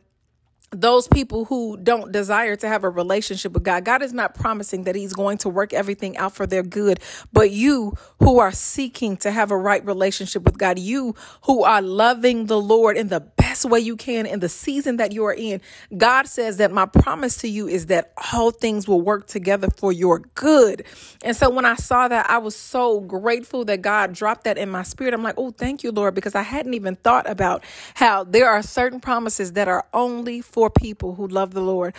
those 0.73 1.07
people 1.07 1.45
who 1.45 1.76
don't 1.76 2.12
desire 2.12 2.57
to 2.57 2.69
have 2.69 2.85
a 2.85 2.88
relationship 2.88 3.52
with 3.52 3.62
God. 3.62 3.85
God 3.85 4.02
is 4.02 4.12
not 4.12 4.35
promising 4.35 4.85
that 4.85 4.95
He's 4.95 5.12
going 5.12 5.38
to 5.38 5.49
work 5.49 5.73
everything 5.73 6.17
out 6.17 6.35
for 6.35 6.47
their 6.47 6.62
good, 6.62 7.00
but 7.33 7.50
you 7.50 7.95
who 8.19 8.38
are 8.38 8.52
seeking 8.52 9.17
to 9.19 9.31
have 9.31 9.50
a 9.50 9.57
right 9.57 9.85
relationship 9.85 10.45
with 10.45 10.59
God, 10.59 10.79
you 10.79 11.14
who 11.43 11.62
are 11.62 11.83
loving 11.83 12.47
the 12.47 12.61
Lord 12.61 12.97
in 12.97 13.09
the 13.09 13.21
best 13.21 13.64
way 13.64 13.81
you 13.81 13.97
can 13.97 14.25
in 14.25 14.41
the 14.41 14.49
season 14.49 14.97
that 14.97 15.12
you 15.12 15.25
are 15.25 15.35
in, 15.35 15.61
God 15.97 16.26
says 16.26 16.57
that 16.57 16.73
my 16.73 16.87
promise 16.87 17.37
to 17.38 17.49
you 17.49 17.69
is 17.69 17.87
that 17.87 18.12
all 18.33 18.50
things 18.50 18.88
will 18.88 19.00
work 19.00 19.26
together 19.26 19.69
for 19.76 19.93
your 19.93 20.21
good. 20.35 20.85
And 21.23 21.37
so 21.37 21.50
when 21.50 21.67
I 21.67 21.75
saw 21.75 22.09
that, 22.09 22.31
I 22.31 22.38
was 22.38 22.57
so 22.57 23.00
grateful 23.00 23.64
that 23.67 23.83
God 23.83 24.12
dropped 24.14 24.45
that 24.45 24.57
in 24.57 24.71
my 24.71 24.83
spirit. 24.83 25.12
I'm 25.12 25.23
like, 25.23 25.35
oh, 25.37 25.50
thank 25.50 25.83
you, 25.83 25.93
Lord, 25.93 26.14
because 26.14 26.35
I 26.35 26.43
hadn't 26.43 26.75
even 26.75 26.97
thought 26.97 27.29
about 27.29 27.62
how 27.95 28.25
there 28.25 28.49
are 28.49 28.62
certain 28.62 29.00
promises 29.00 29.52
that 29.52 29.69
are 29.69 29.85
only 29.93 30.41
for 30.41 30.62
for 30.62 30.71
people 30.71 31.16
who 31.16 31.26
love 31.26 31.54
the 31.54 31.61
Lord, 31.61 31.92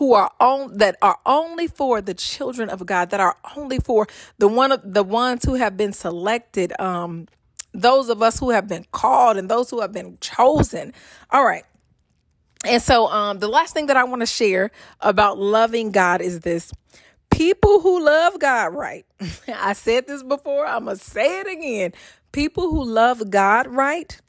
who 0.00 0.14
are 0.14 0.32
on 0.40 0.78
that 0.78 0.96
are 1.00 1.18
only 1.24 1.68
for 1.68 2.00
the 2.00 2.12
children 2.12 2.68
of 2.68 2.84
God, 2.84 3.10
that 3.10 3.20
are 3.20 3.36
only 3.56 3.78
for 3.78 4.08
the 4.38 4.48
one 4.48 4.72
of 4.72 4.80
the 4.82 5.04
ones 5.04 5.44
who 5.44 5.54
have 5.54 5.76
been 5.76 5.92
selected, 5.92 6.72
um, 6.80 7.28
those 7.72 8.08
of 8.08 8.20
us 8.20 8.40
who 8.40 8.50
have 8.50 8.66
been 8.66 8.84
called 8.90 9.36
and 9.36 9.48
those 9.48 9.70
who 9.70 9.80
have 9.80 9.92
been 9.92 10.18
chosen. 10.20 10.92
All 11.30 11.44
right. 11.44 11.62
And 12.64 12.82
so 12.82 13.06
um 13.06 13.38
the 13.38 13.46
last 13.46 13.74
thing 13.74 13.86
that 13.86 13.96
I 13.96 14.02
want 14.02 14.22
to 14.22 14.26
share 14.26 14.72
about 15.00 15.38
loving 15.38 15.92
God 15.92 16.20
is 16.20 16.40
this 16.40 16.72
people 17.30 17.80
who 17.80 18.04
love 18.04 18.40
God 18.40 18.74
right. 18.74 19.06
I 19.48 19.74
said 19.74 20.08
this 20.08 20.24
before, 20.24 20.66
I'm 20.66 20.86
going 20.86 20.96
to 20.96 21.04
say 21.04 21.40
it 21.40 21.46
again. 21.46 21.92
People 22.32 22.70
who 22.70 22.82
love 22.82 23.30
God 23.30 23.68
right 23.68 24.20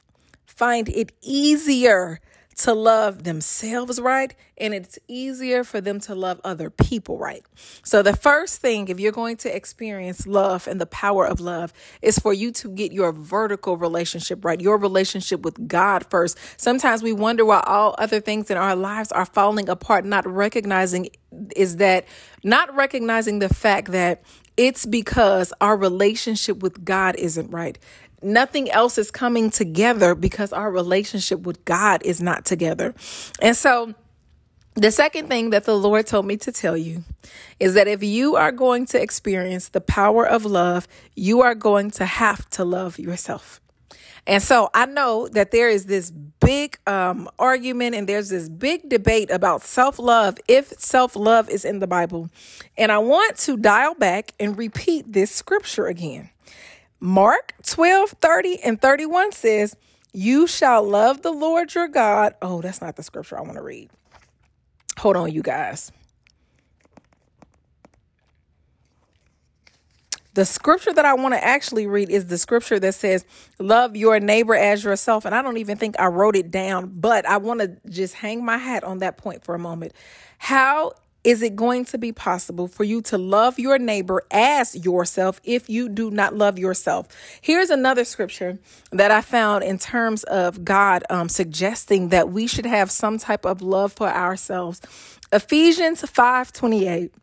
find 0.46 0.88
it 0.88 1.10
easier 1.20 2.20
to 2.58 2.74
love 2.74 3.24
themselves 3.24 4.00
right 4.00 4.34
and 4.62 4.74
it's 4.74 4.98
easier 5.08 5.64
for 5.64 5.80
them 5.80 5.98
to 5.98 6.14
love 6.14 6.40
other 6.44 6.70
people 6.70 7.18
right. 7.18 7.44
So, 7.82 8.02
the 8.02 8.14
first 8.14 8.60
thing, 8.60 8.88
if 8.88 9.00
you're 9.00 9.12
going 9.12 9.36
to 9.38 9.54
experience 9.54 10.26
love 10.26 10.68
and 10.68 10.80
the 10.80 10.86
power 10.86 11.26
of 11.26 11.40
love, 11.40 11.72
is 12.00 12.18
for 12.18 12.32
you 12.32 12.52
to 12.52 12.70
get 12.70 12.92
your 12.92 13.12
vertical 13.12 13.76
relationship 13.76 14.44
right, 14.44 14.60
your 14.60 14.78
relationship 14.78 15.40
with 15.42 15.66
God 15.66 16.06
first. 16.10 16.38
Sometimes 16.56 17.02
we 17.02 17.12
wonder 17.12 17.44
why 17.44 17.62
all 17.66 17.94
other 17.98 18.20
things 18.20 18.50
in 18.50 18.56
our 18.56 18.76
lives 18.76 19.10
are 19.10 19.26
falling 19.26 19.68
apart, 19.68 20.04
not 20.04 20.26
recognizing 20.26 21.08
is 21.56 21.78
that 21.78 22.04
not 22.44 22.74
recognizing 22.74 23.38
the 23.38 23.48
fact 23.48 23.90
that 23.92 24.22
it's 24.56 24.84
because 24.84 25.52
our 25.60 25.76
relationship 25.76 26.62
with 26.62 26.84
God 26.84 27.16
isn't 27.16 27.50
right 27.50 27.78
nothing 28.22 28.70
else 28.70 28.98
is 28.98 29.10
coming 29.10 29.50
together 29.50 30.14
because 30.14 30.52
our 30.52 30.70
relationship 30.70 31.40
with 31.40 31.64
God 31.64 32.02
is 32.04 32.20
not 32.20 32.44
together. 32.44 32.94
And 33.40 33.56
so, 33.56 33.94
the 34.74 34.90
second 34.90 35.28
thing 35.28 35.50
that 35.50 35.64
the 35.64 35.76
Lord 35.76 36.06
told 36.06 36.24
me 36.24 36.38
to 36.38 36.52
tell 36.52 36.78
you 36.78 37.04
is 37.60 37.74
that 37.74 37.88
if 37.88 38.02
you 38.02 38.36
are 38.36 38.52
going 38.52 38.86
to 38.86 39.00
experience 39.00 39.68
the 39.68 39.82
power 39.82 40.26
of 40.26 40.46
love, 40.46 40.88
you 41.14 41.42
are 41.42 41.54
going 41.54 41.90
to 41.92 42.06
have 42.06 42.48
to 42.50 42.64
love 42.64 42.98
yourself. 42.98 43.60
And 44.26 44.42
so 44.42 44.70
I 44.72 44.86
know 44.86 45.28
that 45.28 45.50
there 45.50 45.68
is 45.68 45.86
this 45.86 46.10
big 46.10 46.78
um, 46.86 47.28
argument 47.38 47.96
and 47.96 48.08
there's 48.08 48.28
this 48.28 48.48
big 48.48 48.88
debate 48.88 49.30
about 49.30 49.62
self 49.62 49.98
love, 49.98 50.38
if 50.46 50.68
self 50.78 51.16
love 51.16 51.50
is 51.50 51.64
in 51.64 51.80
the 51.80 51.88
Bible. 51.88 52.30
And 52.78 52.92
I 52.92 52.98
want 52.98 53.36
to 53.38 53.56
dial 53.56 53.94
back 53.94 54.32
and 54.38 54.56
repeat 54.56 55.12
this 55.12 55.32
scripture 55.32 55.86
again. 55.86 56.30
Mark 57.02 57.54
12, 57.64 58.10
30 58.10 58.62
and 58.62 58.80
31 58.80 59.32
says, 59.32 59.76
You 60.12 60.46
shall 60.46 60.84
love 60.84 61.22
the 61.22 61.32
Lord 61.32 61.74
your 61.74 61.88
God. 61.88 62.36
Oh, 62.40 62.62
that's 62.62 62.80
not 62.80 62.94
the 62.94 63.02
scripture 63.02 63.36
I 63.36 63.40
want 63.40 63.54
to 63.54 63.62
read. 63.62 63.90
Hold 64.98 65.16
on, 65.16 65.32
you 65.32 65.42
guys. 65.42 65.90
The 70.34 70.44
scripture 70.44 70.92
that 70.92 71.04
I 71.04 71.14
want 71.14 71.34
to 71.34 71.44
actually 71.44 71.88
read 71.88 72.08
is 72.08 72.28
the 72.28 72.38
scripture 72.38 72.78
that 72.78 72.94
says, 72.94 73.26
Love 73.58 73.96
your 73.96 74.20
neighbor 74.20 74.54
as 74.54 74.84
yourself. 74.84 75.24
And 75.24 75.34
I 75.34 75.42
don't 75.42 75.56
even 75.56 75.76
think 75.76 75.98
I 75.98 76.06
wrote 76.06 76.36
it 76.36 76.52
down, 76.52 77.00
but 77.00 77.26
I 77.26 77.38
want 77.38 77.62
to 77.62 77.76
just 77.90 78.14
hang 78.14 78.44
my 78.44 78.58
hat 78.58 78.84
on 78.84 78.98
that 78.98 79.16
point 79.16 79.44
for 79.44 79.56
a 79.56 79.58
moment. 79.58 79.92
How 80.38 80.92
is 81.24 81.42
it 81.42 81.54
going 81.54 81.84
to 81.86 81.98
be 81.98 82.12
possible 82.12 82.66
for 82.66 82.84
you 82.84 83.00
to 83.02 83.18
love 83.18 83.58
your 83.58 83.78
neighbor 83.78 84.24
as 84.30 84.74
yourself 84.74 85.40
if 85.44 85.70
you 85.70 85.88
do 85.88 86.10
not 86.10 86.34
love 86.34 86.58
yourself? 86.58 87.08
Here's 87.40 87.70
another 87.70 88.04
scripture 88.04 88.58
that 88.90 89.10
I 89.10 89.20
found 89.20 89.62
in 89.62 89.78
terms 89.78 90.24
of 90.24 90.64
God 90.64 91.04
um, 91.10 91.28
suggesting 91.28 92.08
that 92.08 92.30
we 92.30 92.46
should 92.46 92.66
have 92.66 92.90
some 92.90 93.18
type 93.18 93.44
of 93.44 93.62
love 93.62 93.92
for 93.92 94.08
ourselves. 94.08 94.80
Ephesians 95.32 96.02
5 96.02 96.52
28. 96.52 97.14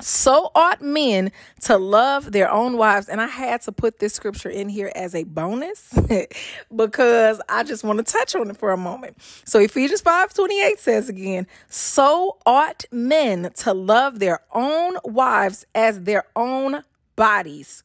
So 0.00 0.50
ought 0.54 0.80
men 0.80 1.32
to 1.62 1.76
love 1.76 2.32
their 2.32 2.50
own 2.50 2.76
wives. 2.76 3.08
And 3.08 3.20
I 3.20 3.26
had 3.26 3.62
to 3.62 3.72
put 3.72 3.98
this 3.98 4.14
scripture 4.14 4.48
in 4.48 4.68
here 4.68 4.92
as 4.94 5.14
a 5.14 5.24
bonus 5.24 5.92
because 6.74 7.40
I 7.48 7.64
just 7.64 7.84
want 7.84 7.98
to 7.98 8.12
touch 8.12 8.34
on 8.34 8.50
it 8.50 8.56
for 8.56 8.70
a 8.70 8.76
moment. 8.76 9.16
So 9.44 9.58
Ephesians 9.58 10.00
5 10.00 10.34
28 10.34 10.78
says 10.78 11.08
again, 11.08 11.46
So 11.68 12.38
ought 12.46 12.84
men 12.92 13.50
to 13.56 13.74
love 13.74 14.18
their 14.18 14.40
own 14.52 14.98
wives 15.04 15.66
as 15.74 16.02
their 16.02 16.24
own 16.36 16.84
bodies. 17.16 17.82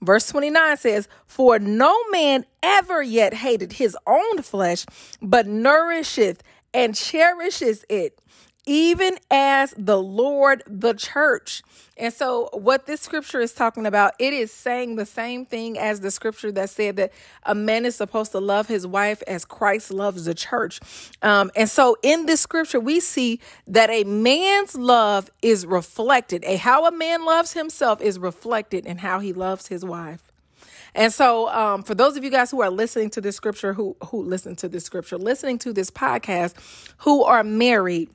Verse 0.00 0.26
29 0.28 0.76
says, 0.76 1.08
For 1.26 1.60
no 1.60 1.96
man 2.10 2.44
ever 2.62 3.02
yet 3.02 3.34
hated 3.34 3.74
his 3.74 3.96
own 4.06 4.42
flesh, 4.42 4.84
but 5.20 5.46
nourisheth 5.46 6.42
and 6.74 6.94
cherishes 6.94 7.84
it 7.88 8.18
even 8.66 9.18
as 9.30 9.74
the 9.76 10.00
Lord 10.00 10.62
the 10.66 10.94
church. 10.94 11.62
And 11.96 12.12
so, 12.12 12.48
what 12.52 12.86
this 12.86 13.00
scripture 13.00 13.40
is 13.40 13.52
talking 13.52 13.86
about, 13.86 14.14
it 14.18 14.32
is 14.32 14.52
saying 14.52 14.96
the 14.96 15.06
same 15.06 15.44
thing 15.44 15.78
as 15.78 16.00
the 16.00 16.10
scripture 16.10 16.50
that 16.52 16.70
said 16.70 16.96
that 16.96 17.12
a 17.44 17.54
man 17.54 17.84
is 17.84 17.96
supposed 17.96 18.32
to 18.32 18.40
love 18.40 18.68
his 18.68 18.86
wife 18.86 19.22
as 19.26 19.44
Christ 19.44 19.92
loves 19.92 20.24
the 20.24 20.34
church. 20.34 20.80
Um, 21.22 21.50
and 21.54 21.68
so, 21.68 21.96
in 22.02 22.26
this 22.26 22.40
scripture, 22.40 22.80
we 22.80 23.00
see 23.00 23.40
that 23.66 23.90
a 23.90 24.04
man's 24.04 24.74
love 24.74 25.30
is 25.42 25.66
reflected, 25.66 26.44
a 26.44 26.56
how 26.56 26.86
a 26.86 26.92
man 26.92 27.24
loves 27.24 27.52
himself 27.52 28.00
is 28.00 28.18
reflected 28.18 28.86
in 28.86 28.98
how 28.98 29.18
he 29.18 29.32
loves 29.32 29.68
his 29.68 29.84
wife. 29.84 30.32
And 30.94 31.12
so, 31.12 31.48
um, 31.48 31.82
for 31.82 31.94
those 31.94 32.16
of 32.16 32.24
you 32.24 32.30
guys 32.30 32.50
who 32.50 32.62
are 32.62 32.70
listening 32.70 33.10
to 33.10 33.20
this 33.20 33.36
scripture, 33.36 33.74
who 33.74 33.96
who 34.06 34.22
listen 34.22 34.56
to 34.56 34.68
this 34.68 34.84
scripture, 34.84 35.18
listening 35.18 35.58
to 35.58 35.72
this 35.72 35.90
podcast, 35.90 36.54
who 36.98 37.22
are 37.24 37.42
married 37.42 38.10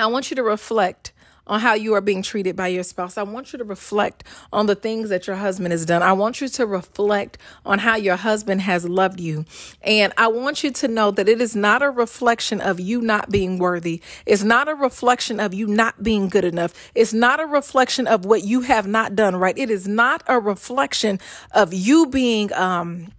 I 0.00 0.06
want 0.06 0.30
you 0.30 0.36
to 0.36 0.42
reflect 0.42 1.12
on 1.46 1.60
how 1.60 1.74
you 1.74 1.94
are 1.94 2.00
being 2.00 2.22
treated 2.22 2.56
by 2.56 2.68
your 2.68 2.82
spouse. 2.82 3.16
I 3.16 3.22
want 3.22 3.52
you 3.52 3.58
to 3.58 3.64
reflect 3.64 4.24
on 4.52 4.66
the 4.66 4.74
things 4.74 5.10
that 5.10 5.26
your 5.26 5.36
husband 5.36 5.72
has 5.72 5.86
done. 5.86 6.02
I 6.02 6.12
want 6.12 6.40
you 6.40 6.48
to 6.48 6.66
reflect 6.66 7.38
on 7.64 7.78
how 7.78 7.96
your 7.96 8.16
husband 8.16 8.62
has 8.62 8.88
loved 8.88 9.20
you. 9.20 9.44
And 9.82 10.12
I 10.16 10.26
want 10.28 10.64
you 10.64 10.72
to 10.72 10.88
know 10.88 11.10
that 11.12 11.28
it 11.28 11.40
is 11.40 11.54
not 11.54 11.82
a 11.82 11.90
reflection 11.90 12.60
of 12.60 12.80
you 12.80 13.00
not 13.00 13.30
being 13.30 13.58
worthy. 13.58 14.02
It's 14.24 14.42
not 14.42 14.68
a 14.68 14.74
reflection 14.74 15.38
of 15.38 15.54
you 15.54 15.68
not 15.68 16.02
being 16.02 16.28
good 16.28 16.44
enough. 16.44 16.74
It's 16.94 17.12
not 17.12 17.40
a 17.40 17.46
reflection 17.46 18.06
of 18.06 18.24
what 18.24 18.42
you 18.42 18.62
have 18.62 18.88
not 18.88 19.14
done 19.14 19.36
right. 19.36 19.56
It 19.56 19.70
is 19.70 19.86
not 19.86 20.22
a 20.26 20.40
reflection 20.40 21.20
of 21.52 21.72
you 21.72 22.06
being 22.06 22.52
um 22.54 23.12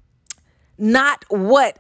not 0.78 1.24
what 1.30 1.80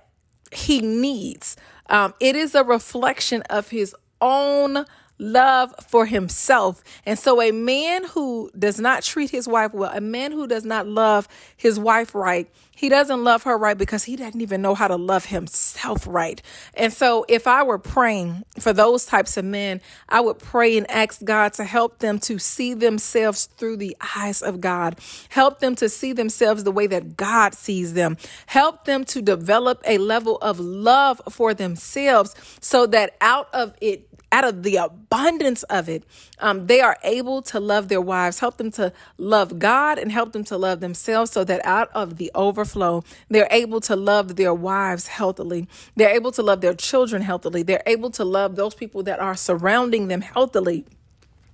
he 0.51 0.79
needs. 0.79 1.55
Um, 1.89 2.13
it 2.19 2.35
is 2.35 2.55
a 2.55 2.63
reflection 2.63 3.43
of 3.43 3.69
his 3.69 3.95
own 4.21 4.85
love 5.19 5.73
for 5.87 6.05
himself. 6.05 6.83
And 7.05 7.17
so, 7.17 7.41
a 7.41 7.51
man 7.51 8.05
who 8.05 8.51
does 8.57 8.79
not 8.79 9.03
treat 9.03 9.29
his 9.29 9.47
wife 9.47 9.73
well, 9.73 9.91
a 9.93 10.01
man 10.01 10.31
who 10.31 10.47
does 10.47 10.65
not 10.65 10.87
love 10.87 11.27
his 11.55 11.79
wife 11.79 12.13
right, 12.13 12.49
he 12.75 12.89
doesn't 12.89 13.23
love 13.23 13.43
her 13.43 13.57
right 13.57 13.77
because 13.77 14.03
he 14.03 14.15
doesn't 14.15 14.39
even 14.39 14.61
know 14.61 14.75
how 14.75 14.87
to 14.87 14.97
love 14.97 15.25
himself 15.25 16.05
right. 16.07 16.41
And 16.75 16.93
so, 16.93 17.25
if 17.27 17.47
I 17.47 17.63
were 17.63 17.79
praying 17.79 18.43
for 18.59 18.73
those 18.73 19.05
types 19.05 19.37
of 19.37 19.45
men, 19.45 19.81
I 20.07 20.21
would 20.21 20.37
pray 20.37 20.77
and 20.77 20.89
ask 20.91 21.23
God 21.23 21.53
to 21.53 21.63
help 21.63 21.99
them 21.99 22.19
to 22.19 22.37
see 22.37 22.75
themselves 22.75 23.47
through 23.57 23.77
the 23.77 23.97
eyes 24.15 24.43
of 24.43 24.61
God, 24.61 24.99
help 25.29 25.59
them 25.59 25.75
to 25.77 25.89
see 25.89 26.13
themselves 26.13 26.63
the 26.63 26.71
way 26.71 26.85
that 26.87 27.17
God 27.17 27.55
sees 27.55 27.93
them, 27.93 28.17
help 28.45 28.85
them 28.85 29.03
to 29.05 29.21
develop 29.21 29.81
a 29.85 29.97
level 29.97 30.37
of 30.37 30.59
love 30.59 31.19
for 31.31 31.53
themselves 31.53 32.35
so 32.61 32.85
that 32.87 33.15
out 33.21 33.49
of 33.53 33.73
it, 33.81 34.07
out 34.37 34.43
of 34.43 34.61
the 34.61 34.75
abundance 34.75 35.63
of 35.63 35.89
it, 35.89 36.03
um, 36.37 36.67
they 36.67 36.79
are 36.79 36.97
able 37.03 37.41
to 37.41 37.59
love 37.59 37.87
their 37.87 37.99
wives, 37.99 38.37
help 38.37 38.57
them 38.57 38.69
to 38.69 38.93
love 39.17 39.57
God, 39.57 39.97
and 39.97 40.11
help 40.11 40.31
them 40.31 40.43
to 40.43 40.57
love 40.57 40.79
themselves 40.79 41.31
so 41.31 41.43
that 41.43 41.59
out 41.65 41.89
of 41.95 42.17
the 42.17 42.29
overflow, 42.35 43.03
they're 43.29 43.47
able 43.49 43.81
to 43.81 43.95
love 43.95 44.35
their 44.35 44.53
wives 44.53 45.07
healthily. 45.07 45.67
They're 45.95 46.15
able 46.15 46.31
to 46.33 46.43
love 46.43 46.61
their 46.61 46.75
children 46.75 47.23
healthily. 47.23 47.63
They're 47.63 47.81
able 47.87 48.11
to 48.11 48.23
love 48.23 48.55
those 48.55 48.75
people 48.75 49.01
that 49.03 49.19
are 49.19 49.35
surrounding 49.35 50.07
them 50.07 50.21
healthily. 50.21 50.85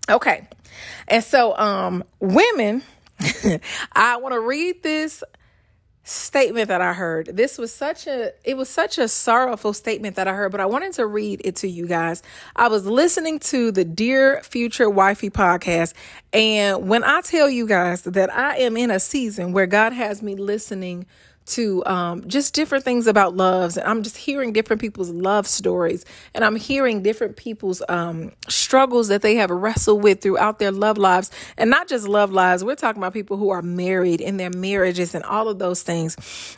Okay. 0.10 0.46
And 1.08 1.24
so, 1.24 1.58
um, 1.58 2.04
women, 2.20 2.84
I 3.94 4.18
want 4.18 4.34
to 4.34 4.42
read 4.42 4.84
this 4.84 5.24
statement 6.04 6.68
that 6.68 6.82
I 6.82 6.94
heard. 6.94 7.28
This 7.28 7.58
was 7.58 7.74
such 7.74 8.08
a 8.08 8.32
it 8.44 8.58
was 8.58 8.70
such 8.70 8.98
a 8.98 9.08
sorrowful 9.08 9.74
statement 9.74 10.16
that 10.18 10.28
I 10.28 10.34
heard, 10.34 10.52
but 10.52 10.60
I 10.60 10.66
wanted 10.66 10.94
to 10.94 11.06
read 11.06 11.42
it 11.46 11.56
to 11.58 11.68
you 11.68 11.88
guys. 11.88 12.22
I 12.56 12.68
was 12.68 12.86
listening 12.86 13.40
to 13.40 13.72
the 13.72 13.86
Dear 13.86 14.42
Future 14.44 14.90
Wifey 14.90 15.30
podcast, 15.30 15.94
and 16.34 16.88
when 16.88 17.04
I 17.04 17.22
tell 17.22 17.50
you 17.50 17.66
guys 17.66 18.02
that 18.04 18.34
I 18.34 18.58
am 18.58 18.76
in 18.76 18.92
a 18.92 19.00
season 19.00 19.54
where 19.54 19.68
God 19.68 19.94
has 19.94 20.22
me 20.22 20.36
listening 20.36 21.06
to 21.46 21.86
um, 21.86 22.28
just 22.28 22.54
different 22.54 22.84
things 22.84 23.08
about 23.08 23.36
loves. 23.36 23.78
And 23.78 23.88
I'm 23.88 24.04
just 24.04 24.18
hearing 24.18 24.54
different 24.54 24.82
people's 24.82 25.10
love 25.10 25.48
stories. 25.48 26.06
And 26.34 26.44
I'm 26.44 26.56
hearing 26.56 27.04
different 27.04 27.36
people's 27.36 27.82
um, 27.90 28.32
struggles 28.48 29.08
that 29.10 29.22
they 29.22 29.36
have 29.36 29.50
wrestled 29.50 30.04
with 30.04 30.22
throughout 30.22 30.60
their 30.60 30.72
love 30.72 30.98
lives. 30.98 31.32
And 31.58 31.70
not 31.70 31.88
just 31.88 32.08
love 32.08 32.32
lives, 32.32 32.64
we're 32.64 32.76
talking 32.76 33.02
about 33.02 33.14
people 33.14 33.38
who 33.38 33.50
are 33.50 33.62
married 33.62 34.22
in 34.22 34.38
their 34.38 34.52
marriages 34.52 35.14
and 35.16 35.24
all 35.26 35.48
of 35.50 35.60
those 35.60 35.84
things. 35.84 36.16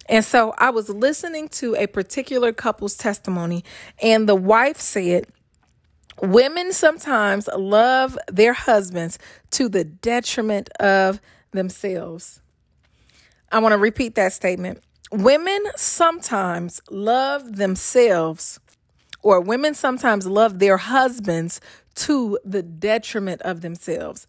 And 0.08 0.24
so 0.24 0.54
I 0.58 0.70
was 0.70 0.90
listening 0.90 1.50
to 1.50 1.76
a 1.76 1.88
particular 1.88 2.54
couple's 2.54 2.96
testimony, 2.96 3.64
and 4.02 4.28
the 4.28 4.36
wife 4.36 4.80
said, 4.80 5.28
Women 6.22 6.72
sometimes 6.72 7.50
love 7.58 8.18
their 8.30 8.54
husbands 8.54 9.20
to 9.52 9.68
the 9.68 9.84
detriment 9.84 10.70
of 10.80 11.20
themselves. 11.52 12.42
I 13.52 13.60
want 13.60 13.74
to 13.74 13.78
repeat 13.78 14.16
that 14.16 14.34
statement. 14.34 14.82
Women 15.12 15.64
sometimes 15.76 16.82
love 16.90 17.58
themselves, 17.58 18.60
or 19.22 19.40
women 19.40 19.74
sometimes 19.74 20.28
love 20.28 20.60
their 20.60 20.78
husbands 20.78 21.62
to 21.96 22.38
the 22.44 22.62
detriment 22.62 23.42
of 23.44 23.62
themselves. 23.62 24.28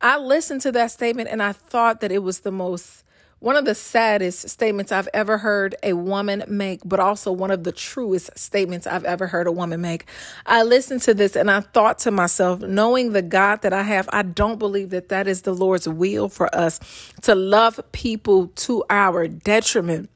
I 0.00 0.18
listened 0.18 0.60
to 0.62 0.72
that 0.72 0.90
statement 0.90 1.28
and 1.30 1.42
I 1.42 1.52
thought 1.52 2.00
that 2.00 2.12
it 2.12 2.22
was 2.22 2.40
the 2.40 2.52
most 2.52 3.04
one 3.38 3.56
of 3.56 3.66
the 3.66 3.74
saddest 3.74 4.48
statements 4.48 4.90
I've 4.92 5.08
ever 5.12 5.38
heard 5.38 5.74
a 5.82 5.92
woman 5.92 6.44
make, 6.48 6.80
but 6.84 7.00
also 7.00 7.30
one 7.32 7.50
of 7.50 7.64
the 7.64 7.72
truest 7.72 8.36
statements 8.38 8.86
I've 8.86 9.04
ever 9.04 9.26
heard 9.26 9.46
a 9.46 9.52
woman 9.52 9.80
make. 9.80 10.06
I 10.46 10.62
listened 10.62 11.02
to 11.02 11.14
this 11.14 11.36
and 11.36 11.50
I 11.50 11.60
thought 11.60 11.98
to 12.00 12.10
myself, 12.10 12.60
knowing 12.60 13.12
the 13.12 13.22
God 13.22 13.62
that 13.62 13.72
I 13.74 13.82
have, 13.82 14.08
I 14.12 14.22
don't 14.22 14.58
believe 14.58 14.90
that 14.90 15.10
that 15.10 15.28
is 15.28 15.42
the 15.42 15.54
Lord's 15.54 15.88
will 15.88 16.28
for 16.28 16.54
us 16.54 16.80
to 17.22 17.34
love 17.34 17.80
people 17.92 18.48
to 18.48 18.84
our 18.88 19.28
detriment. 19.28 20.10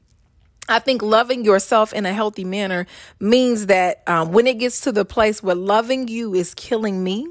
I 0.69 0.79
think 0.79 1.01
loving 1.01 1.43
yourself 1.43 1.91
in 1.91 2.05
a 2.05 2.13
healthy 2.13 2.45
manner 2.45 2.85
means 3.19 3.65
that 3.65 4.03
um, 4.07 4.31
when 4.31 4.45
it 4.45 4.59
gets 4.59 4.81
to 4.81 4.91
the 4.91 5.03
place 5.03 5.41
where 5.41 5.55
loving 5.55 6.07
you 6.07 6.33
is 6.35 6.53
killing 6.53 7.03
me, 7.03 7.27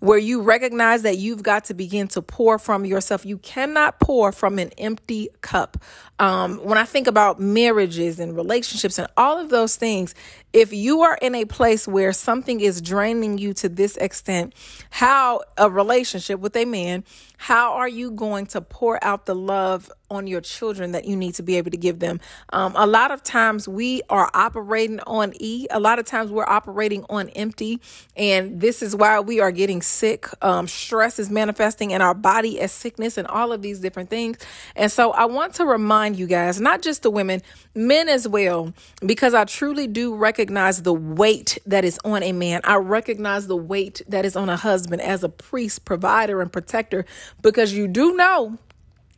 where 0.00 0.18
you 0.18 0.42
recognize 0.42 1.02
that 1.02 1.16
you've 1.16 1.42
got 1.42 1.64
to 1.66 1.74
begin 1.74 2.08
to 2.08 2.22
pour 2.22 2.58
from 2.58 2.84
yourself, 2.84 3.24
you 3.24 3.38
cannot 3.38 3.98
pour 4.00 4.32
from 4.32 4.58
an 4.58 4.70
empty 4.76 5.30
cup. 5.40 5.78
Um, 6.18 6.58
when 6.58 6.78
I 6.78 6.84
think 6.84 7.06
about 7.06 7.40
marriages 7.40 8.20
and 8.20 8.36
relationships 8.36 8.98
and 8.98 9.08
all 9.16 9.38
of 9.38 9.48
those 9.48 9.76
things, 9.76 10.14
if 10.54 10.72
you 10.72 11.02
are 11.02 11.18
in 11.20 11.34
a 11.34 11.44
place 11.44 11.88
where 11.88 12.12
something 12.12 12.60
is 12.60 12.80
draining 12.80 13.38
you 13.38 13.52
to 13.54 13.68
this 13.68 13.96
extent, 13.96 14.54
how 14.88 15.40
a 15.58 15.68
relationship 15.68 16.38
with 16.38 16.54
a 16.54 16.64
man, 16.64 17.02
how 17.36 17.74
are 17.74 17.88
you 17.88 18.12
going 18.12 18.46
to 18.46 18.60
pour 18.60 19.02
out 19.04 19.26
the 19.26 19.34
love 19.34 19.90
on 20.10 20.26
your 20.26 20.40
children 20.40 20.92
that 20.92 21.04
you 21.04 21.16
need 21.16 21.34
to 21.34 21.42
be 21.42 21.56
able 21.56 21.72
to 21.72 21.76
give 21.76 21.98
them? 21.98 22.20
Um, 22.52 22.72
a 22.76 22.86
lot 22.86 23.10
of 23.10 23.22
times 23.22 23.68
we 23.68 24.00
are 24.08 24.30
operating 24.32 25.00
on 25.00 25.32
E. 25.40 25.66
A 25.70 25.80
lot 25.80 25.98
of 25.98 26.06
times 26.06 26.30
we're 26.30 26.46
operating 26.46 27.04
on 27.10 27.28
empty. 27.30 27.80
And 28.16 28.60
this 28.60 28.80
is 28.80 28.94
why 28.94 29.20
we 29.20 29.40
are 29.40 29.50
getting 29.50 29.82
sick. 29.82 30.26
Um, 30.40 30.68
stress 30.68 31.18
is 31.18 31.30
manifesting 31.30 31.90
in 31.90 32.00
our 32.00 32.14
body 32.14 32.60
as 32.60 32.70
sickness 32.70 33.18
and 33.18 33.26
all 33.26 33.52
of 33.52 33.60
these 33.60 33.80
different 33.80 34.08
things. 34.08 34.38
And 34.76 34.90
so 34.90 35.10
I 35.10 35.24
want 35.24 35.54
to 35.54 35.66
remind 35.66 36.16
you 36.16 36.28
guys, 36.28 36.60
not 36.60 36.80
just 36.80 37.02
the 37.02 37.10
women, 37.10 37.42
men 37.74 38.08
as 38.08 38.26
well, 38.28 38.72
because 39.04 39.34
I 39.34 39.44
truly 39.44 39.88
do 39.88 40.14
recognize 40.44 40.82
the 40.82 40.92
weight 40.92 41.56
that 41.64 41.86
is 41.86 41.98
on 42.04 42.22
a 42.22 42.30
man. 42.32 42.60
I 42.64 42.76
recognize 42.76 43.46
the 43.46 43.56
weight 43.56 44.02
that 44.08 44.26
is 44.26 44.36
on 44.36 44.50
a 44.50 44.58
husband 44.58 45.00
as 45.00 45.24
a 45.24 45.28
priest, 45.30 45.86
provider, 45.86 46.42
and 46.42 46.52
protector, 46.52 47.06
because 47.40 47.72
you 47.72 47.88
do 47.88 48.14
know 48.14 48.58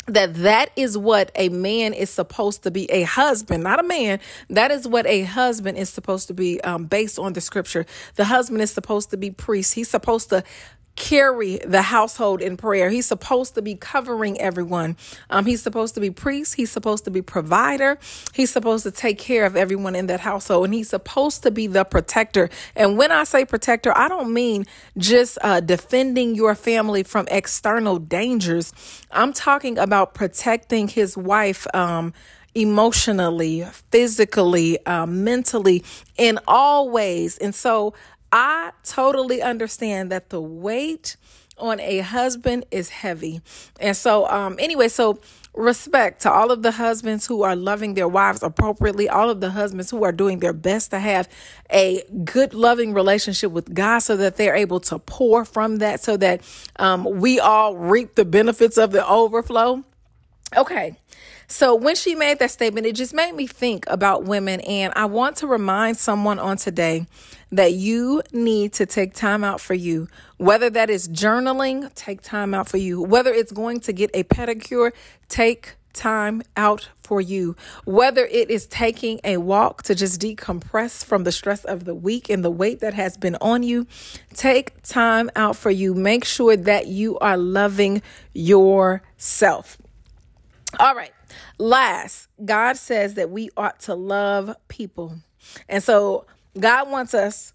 that 0.06 0.34
that 0.34 0.70
is 0.76 0.96
what 0.96 1.32
a 1.34 1.48
man 1.48 1.92
is 1.92 2.10
supposed 2.10 2.62
to 2.62 2.70
be 2.70 2.88
a 2.92 3.02
husband 3.02 3.64
not 3.64 3.80
a 3.80 3.82
man. 3.82 4.20
That 4.48 4.70
is 4.70 4.86
what 4.86 5.04
a 5.06 5.22
husband 5.22 5.78
is 5.78 5.90
supposed 5.90 6.28
to 6.28 6.34
be 6.34 6.60
um, 6.60 6.84
based 6.84 7.18
on 7.18 7.32
the 7.32 7.40
scripture. 7.40 7.86
The 8.14 8.24
husband 8.24 8.62
is 8.62 8.70
supposed 8.70 9.10
to 9.10 9.16
be 9.16 9.32
priest. 9.32 9.74
He's 9.74 9.90
supposed 9.90 10.28
to 10.28 10.44
carry 10.96 11.58
the 11.58 11.82
household 11.82 12.40
in 12.40 12.56
prayer. 12.56 12.90
He's 12.90 13.06
supposed 13.06 13.54
to 13.54 13.62
be 13.62 13.74
covering 13.74 14.40
everyone. 14.40 14.96
Um, 15.30 15.46
he's 15.46 15.62
supposed 15.62 15.94
to 15.94 16.00
be 16.00 16.10
priest. 16.10 16.54
He's 16.54 16.72
supposed 16.72 17.04
to 17.04 17.10
be 17.10 17.22
provider. 17.22 17.98
He's 18.34 18.50
supposed 18.50 18.82
to 18.84 18.90
take 18.90 19.18
care 19.18 19.44
of 19.44 19.56
everyone 19.56 19.94
in 19.94 20.06
that 20.06 20.20
household, 20.20 20.64
and 20.64 20.74
he's 20.74 20.88
supposed 20.88 21.42
to 21.44 21.50
be 21.50 21.66
the 21.66 21.84
protector. 21.84 22.50
And 22.74 22.96
when 22.98 23.12
I 23.12 23.24
say 23.24 23.44
protector, 23.44 23.96
I 23.96 24.08
don't 24.08 24.32
mean 24.32 24.64
just 24.98 25.38
uh, 25.42 25.60
defending 25.60 26.34
your 26.34 26.54
family 26.54 27.02
from 27.02 27.28
external 27.30 27.98
dangers. 27.98 28.72
I'm 29.10 29.32
talking 29.32 29.78
about 29.78 30.14
protecting 30.14 30.88
his 30.88 31.16
wife. 31.16 31.66
Um, 31.74 32.12
emotionally, 32.56 33.62
physically, 33.90 34.84
uh, 34.86 35.04
mentally, 35.04 35.84
in 36.16 36.38
all 36.48 36.88
ways. 36.88 37.36
And 37.36 37.54
so 37.54 37.92
I 38.32 38.72
totally 38.84 39.42
understand 39.42 40.10
that 40.12 40.30
the 40.30 40.40
weight 40.40 41.16
on 41.58 41.80
a 41.80 42.00
husband 42.00 42.66
is 42.70 42.90
heavy. 42.90 43.40
And 43.80 43.96
so, 43.96 44.28
um, 44.28 44.56
anyway, 44.58 44.88
so 44.88 45.20
respect 45.54 46.20
to 46.22 46.30
all 46.30 46.50
of 46.50 46.62
the 46.62 46.72
husbands 46.72 47.26
who 47.26 47.42
are 47.42 47.56
loving 47.56 47.94
their 47.94 48.08
wives 48.08 48.42
appropriately, 48.42 49.08
all 49.08 49.30
of 49.30 49.40
the 49.40 49.50
husbands 49.50 49.90
who 49.90 50.04
are 50.04 50.12
doing 50.12 50.40
their 50.40 50.52
best 50.52 50.90
to 50.90 50.98
have 50.98 51.28
a 51.72 52.02
good, 52.24 52.52
loving 52.52 52.92
relationship 52.92 53.52
with 53.52 53.72
God 53.72 54.00
so 54.00 54.16
that 54.16 54.36
they're 54.36 54.54
able 54.54 54.80
to 54.80 54.98
pour 54.98 55.46
from 55.46 55.78
that, 55.78 56.02
so 56.02 56.16
that 56.18 56.42
um, 56.78 57.04
we 57.04 57.40
all 57.40 57.74
reap 57.76 58.16
the 58.16 58.24
benefits 58.26 58.76
of 58.76 58.92
the 58.92 59.06
overflow. 59.08 59.82
Okay. 60.54 60.96
So 61.48 61.74
when 61.74 61.94
she 61.94 62.14
made 62.14 62.40
that 62.40 62.50
statement, 62.50 62.86
it 62.86 62.94
just 62.94 63.14
made 63.14 63.34
me 63.34 63.46
think 63.46 63.84
about 63.88 64.24
women. 64.24 64.60
And 64.60 64.92
I 64.96 65.06
want 65.06 65.36
to 65.36 65.46
remind 65.46 65.96
someone 65.96 66.38
on 66.38 66.56
today 66.56 67.06
that 67.52 67.72
you 67.72 68.22
need 68.32 68.72
to 68.74 68.86
take 68.86 69.14
time 69.14 69.44
out 69.44 69.60
for 69.60 69.74
you. 69.74 70.08
Whether 70.38 70.68
that 70.70 70.90
is 70.90 71.08
journaling, 71.08 71.92
take 71.94 72.20
time 72.20 72.52
out 72.52 72.68
for 72.68 72.76
you. 72.76 73.00
Whether 73.02 73.32
it's 73.32 73.52
going 73.52 73.80
to 73.80 73.92
get 73.92 74.10
a 74.12 74.24
pedicure, 74.24 74.92
take 75.28 75.76
time 75.92 76.42
out 76.56 76.88
for 77.02 77.20
you. 77.20 77.56
Whether 77.84 78.26
it 78.26 78.50
is 78.50 78.66
taking 78.66 79.20
a 79.24 79.38
walk 79.38 79.82
to 79.84 79.94
just 79.94 80.20
decompress 80.20 81.04
from 81.04 81.24
the 81.24 81.32
stress 81.32 81.64
of 81.64 81.84
the 81.84 81.94
week 81.94 82.28
and 82.28 82.44
the 82.44 82.50
weight 82.50 82.80
that 82.80 82.94
has 82.94 83.16
been 83.16 83.36
on 83.40 83.62
you, 83.62 83.86
take 84.34 84.82
time 84.82 85.30
out 85.36 85.56
for 85.56 85.70
you. 85.70 85.94
Make 85.94 86.24
sure 86.24 86.56
that 86.56 86.88
you 86.88 87.18
are 87.20 87.36
loving 87.36 88.02
yourself. 88.34 89.78
All 90.78 90.94
right. 90.94 91.12
Last, 91.58 92.28
God 92.44 92.76
says 92.76 93.14
that 93.14 93.30
we 93.30 93.50
ought 93.56 93.80
to 93.80 93.94
love 93.94 94.56
people. 94.68 95.16
And 95.68 95.82
so 95.82 96.26
God 96.58 96.90
wants 96.90 97.14
us 97.14 97.52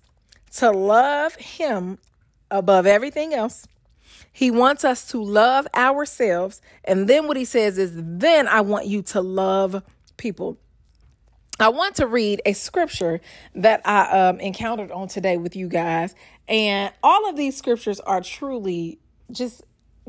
to 0.56 0.72
love 0.72 1.36
Him 1.36 2.00
above 2.50 2.86
everything 2.86 3.34
else. 3.34 3.68
He 4.32 4.50
wants 4.50 4.84
us 4.86 5.08
to 5.10 5.22
love 5.22 5.68
ourselves. 5.76 6.62
And 6.84 7.08
then 7.08 7.28
what 7.28 7.38
He 7.38 7.46
says 7.46 7.78
is, 7.78 7.92
then 7.96 8.48
I 8.48 8.62
want 8.62 8.88
you 8.88 9.02
to 9.04 9.22
love 9.22 9.84
people. 10.18 10.58
I 11.60 11.70
want 11.70 11.96
to 11.98 12.08
read 12.08 12.42
a 12.46 12.54
scripture 12.54 13.22
that 13.54 13.82
I 13.86 14.30
um, 14.30 14.40
encountered 14.40 14.92
on 14.92 15.08
today 15.08 15.38
with 15.38 15.56
you 15.56 15.68
guys. 15.68 16.16
And 16.48 16.92
all 17.04 17.30
of 17.30 17.36
these 17.36 17.56
scriptures 17.56 18.00
are 18.00 18.22
truly 18.22 19.00
just 19.32 19.62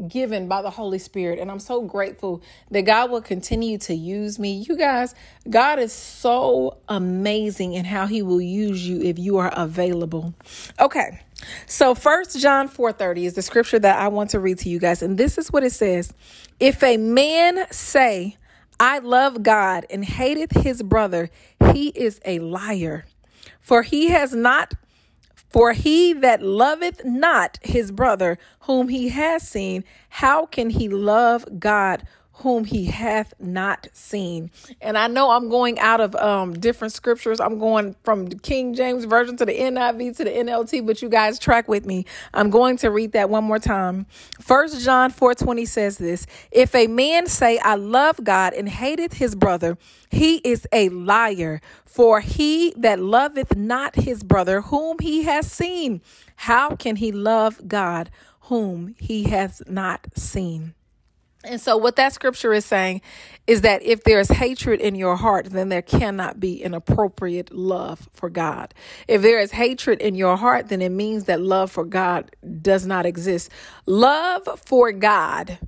given 0.09 0.49
by 0.49 0.63
the 0.63 0.71
Holy 0.71 0.99
Spirit. 0.99 1.39
And 1.39 1.51
I'm 1.51 1.59
so 1.59 1.83
grateful 1.83 2.43
that 2.71 2.83
God 2.83 3.11
will 3.11 3.21
continue 3.21 3.79
to 3.79 3.95
use 3.95 4.39
me. 4.39 4.65
You 4.69 4.77
guys, 4.77 5.15
God 5.49 5.79
is 5.79 5.93
so 5.93 6.79
amazing 6.89 7.75
in 7.75 7.85
how 7.85 8.07
he 8.07 8.23
will 8.23 8.41
use 8.41 8.87
you 8.87 9.01
if 9.03 9.19
you 9.19 9.39
are 9.39 9.53
available. 9.55 10.35
Okay. 10.81 11.21
So 11.67 11.95
first 11.95 12.39
John 12.41 12.69
4:30 12.69 13.25
is 13.25 13.35
the 13.35 13.43
scripture 13.43 13.79
that 13.81 13.99
I 13.99 14.09
want 14.09 14.31
to 14.31 14.41
read 14.41 14.59
to 14.61 14.69
you 14.69 14.79
guys 14.79 15.03
and 15.03 15.19
this 15.19 15.39
is 15.39 15.51
what 15.53 15.65
it 15.65 15.73
says. 15.73 16.13
If 16.61 16.83
a 16.83 16.97
man 16.97 17.67
say, 17.73 18.37
I 18.79 18.99
love 18.99 19.43
God 19.43 19.87
and 19.91 20.05
hateth 20.05 20.63
his 20.63 20.83
brother, 20.83 21.31
he 21.73 21.89
is 21.89 22.21
a 22.25 22.39
liar. 22.39 23.05
For 23.61 23.83
he 23.83 24.09
has 24.09 24.35
not 24.35 24.75
for 25.53 25.73
he 25.73 26.13
that 26.15 26.43
loveth 26.43 27.05
not 27.05 27.59
his 27.63 27.93
brother 27.93 28.39
whom 28.61 28.89
he 28.89 29.11
has 29.11 29.47
seen, 29.47 29.85
how 30.09 30.47
can 30.47 30.71
he 30.71 30.89
love 30.89 31.61
God 31.61 32.05
whom 32.35 32.65
he 32.65 32.87
hath 32.87 33.35
not 33.39 33.89
seen. 33.93 34.51
And 34.81 34.97
I 34.97 35.07
know 35.07 35.31
I'm 35.31 35.49
going 35.49 35.79
out 35.79 36.01
of 36.01 36.15
um, 36.17 36.55
different 36.55 36.93
scriptures. 36.93 37.41
I'm 37.41 37.59
going 37.59 37.95
from 38.03 38.27
the 38.27 38.37
King 38.37 38.75
James 38.75 39.05
Version 39.05 39.37
to 39.37 39.45
the 39.45 39.53
NIV 39.53 40.17
to 40.17 40.25
the 40.25 40.31
NLT, 40.31 40.87
but 40.87 41.03
you 41.03 41.09
guys 41.09 41.39
track 41.39 41.69
with 41.69 41.85
me. 41.85 42.07
I'm 42.35 42.51
going 42.51 42.77
to 42.79 42.91
read 42.91 43.13
that 43.13 43.31
one 43.31 43.45
more 43.45 43.59
time. 43.59 44.07
First 44.41 44.85
John 44.85 45.11
4 45.11 45.35
20 45.35 45.65
says 45.67 45.99
this 45.99 46.27
If 46.51 46.75
a 46.75 46.87
man 46.87 47.27
say, 47.27 47.59
I 47.59 47.75
love 47.75 48.23
God 48.25 48.55
and 48.55 48.69
hateth 48.69 49.15
his 49.15 49.35
brother, 49.35 49.77
he 50.11 50.37
is 50.39 50.67
a 50.73 50.89
liar. 50.89 51.61
For 51.85 52.21
he 52.21 52.73
that 52.79 53.01
loveth 53.01 53.55
not 53.55 53.97
his 53.97 54.23
brother 54.23 54.63
whom 54.63 54.99
he 55.01 55.25
has 55.25 55.53
seen, 55.53 56.01
how 56.37 56.75
can 56.75 56.97
he 56.97 57.13
love 57.13 57.69
God 57.69 58.11
whom 58.43 58.95
he 58.99 59.25
has 59.25 59.63
not 59.69 60.07
seen? 60.17 60.75
And 61.45 61.61
so, 61.61 61.77
what 61.77 61.97
that 61.97 62.13
scripture 62.13 62.53
is 62.53 62.65
saying 62.65 63.03
is 63.49 63.63
that 63.63 63.83
if 63.83 64.05
there 64.05 64.21
is 64.21 64.29
hatred 64.29 64.81
in 64.81 64.95
your 64.95 65.17
heart, 65.17 65.47
then 65.47 65.71
there 65.71 65.83
cannot 65.83 66.41
be 66.41 66.63
an 66.65 66.75
appropriate 66.75 67.53
love 67.53 68.09
for 68.13 68.31
God. 68.31 68.75
If 69.09 69.23
there 69.23 69.41
is 69.41 69.53
hatred 69.53 70.01
in 70.01 70.15
your 70.15 70.37
heart, 70.37 70.69
then 70.69 70.83
it 70.83 70.91
means 70.91 71.25
that 71.25 71.41
love 71.41 71.73
for 71.73 71.85
God 71.85 72.31
does 72.63 72.87
not 72.87 73.07
exist. 73.07 73.51
Love 73.87 74.49
for 74.67 74.93
God 74.93 75.59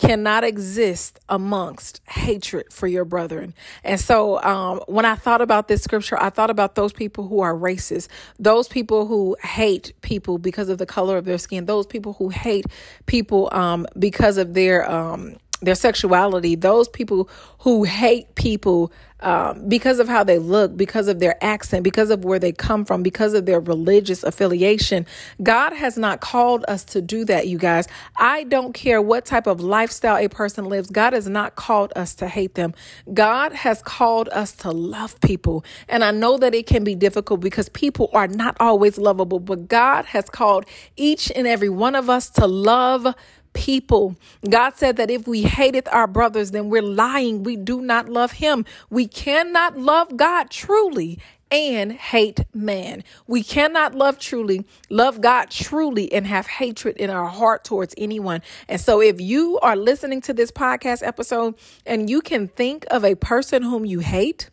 cannot 0.00 0.44
exist 0.44 1.20
amongst 1.28 2.00
hatred 2.08 2.72
for 2.72 2.86
your 2.86 3.04
brethren. 3.04 3.52
And 3.84 4.00
so 4.00 4.42
um, 4.42 4.80
when 4.86 5.04
I 5.04 5.14
thought 5.14 5.42
about 5.42 5.68
this 5.68 5.82
scripture, 5.82 6.18
I 6.18 6.30
thought 6.30 6.48
about 6.48 6.74
those 6.74 6.94
people 6.94 7.28
who 7.28 7.40
are 7.40 7.54
racist, 7.54 8.08
those 8.38 8.66
people 8.66 9.06
who 9.06 9.36
hate 9.42 9.92
people 10.00 10.38
because 10.38 10.70
of 10.70 10.78
the 10.78 10.86
color 10.86 11.18
of 11.18 11.26
their 11.26 11.36
skin, 11.36 11.66
those 11.66 11.86
people 11.86 12.14
who 12.14 12.30
hate 12.30 12.64
people 13.04 13.50
um, 13.52 13.86
because 13.98 14.38
of 14.38 14.54
their 14.54 14.90
um, 14.90 15.36
their 15.60 15.74
sexuality, 15.74 16.54
those 16.54 16.88
people 16.88 17.28
who 17.60 17.84
hate 17.84 18.34
people 18.34 18.92
um, 19.22 19.68
because 19.68 19.98
of 19.98 20.08
how 20.08 20.24
they 20.24 20.38
look, 20.38 20.76
because 20.76 21.06
of 21.06 21.20
their 21.20 21.42
accent, 21.44 21.84
because 21.84 22.10
of 22.10 22.24
where 22.24 22.38
they 22.38 22.52
come 22.52 22.84
from, 22.84 23.02
because 23.02 23.34
of 23.34 23.44
their 23.44 23.60
religious 23.60 24.22
affiliation. 24.22 25.04
God 25.42 25.74
has 25.74 25.98
not 25.98 26.20
called 26.20 26.64
us 26.68 26.84
to 26.84 27.02
do 27.02 27.24
that, 27.26 27.46
you 27.46 27.58
guys. 27.58 27.86
I 28.16 28.44
don't 28.44 28.72
care 28.72 29.02
what 29.02 29.26
type 29.26 29.46
of 29.46 29.60
lifestyle 29.60 30.16
a 30.16 30.28
person 30.28 30.64
lives. 30.64 30.88
God 30.88 31.12
has 31.12 31.28
not 31.28 31.56
called 31.56 31.92
us 31.96 32.14
to 32.16 32.28
hate 32.28 32.54
them. 32.54 32.72
God 33.12 33.52
has 33.52 33.82
called 33.82 34.30
us 34.30 34.52
to 34.52 34.70
love 34.70 35.20
people. 35.20 35.64
And 35.88 36.02
I 36.02 36.12
know 36.12 36.38
that 36.38 36.54
it 36.54 36.66
can 36.66 36.82
be 36.82 36.94
difficult 36.94 37.40
because 37.40 37.68
people 37.68 38.08
are 38.14 38.28
not 38.28 38.56
always 38.58 38.96
lovable, 38.96 39.40
but 39.40 39.68
God 39.68 40.06
has 40.06 40.30
called 40.30 40.64
each 40.96 41.30
and 41.34 41.46
every 41.46 41.68
one 41.68 41.94
of 41.94 42.08
us 42.08 42.30
to 42.30 42.46
love 42.46 43.06
people. 43.52 44.16
God 44.48 44.76
said 44.76 44.96
that 44.96 45.10
if 45.10 45.26
we 45.26 45.42
hated 45.42 45.88
our 45.88 46.06
brothers, 46.06 46.50
then 46.50 46.70
we're 46.70 46.82
lying. 46.82 47.42
We 47.42 47.56
do 47.56 47.80
not 47.80 48.08
love 48.08 48.32
him. 48.32 48.64
We 48.88 49.06
cannot 49.06 49.76
love 49.76 50.16
God 50.16 50.50
truly 50.50 51.18
and 51.50 51.92
hate 51.92 52.40
man. 52.54 53.02
We 53.26 53.42
cannot 53.42 53.94
love 53.94 54.18
truly, 54.18 54.64
love 54.88 55.20
God 55.20 55.50
truly, 55.50 56.12
and 56.12 56.26
have 56.26 56.46
hatred 56.46 56.96
in 56.96 57.10
our 57.10 57.26
heart 57.26 57.64
towards 57.64 57.94
anyone. 57.98 58.42
And 58.68 58.80
so, 58.80 59.00
if 59.00 59.20
you 59.20 59.58
are 59.60 59.76
listening 59.76 60.20
to 60.22 60.32
this 60.32 60.50
podcast 60.50 61.04
episode 61.04 61.56
and 61.84 62.08
you 62.08 62.20
can 62.20 62.48
think 62.48 62.86
of 62.90 63.04
a 63.04 63.16
person 63.16 63.62
whom 63.62 63.84
you 63.84 63.98
hate, 64.00 64.50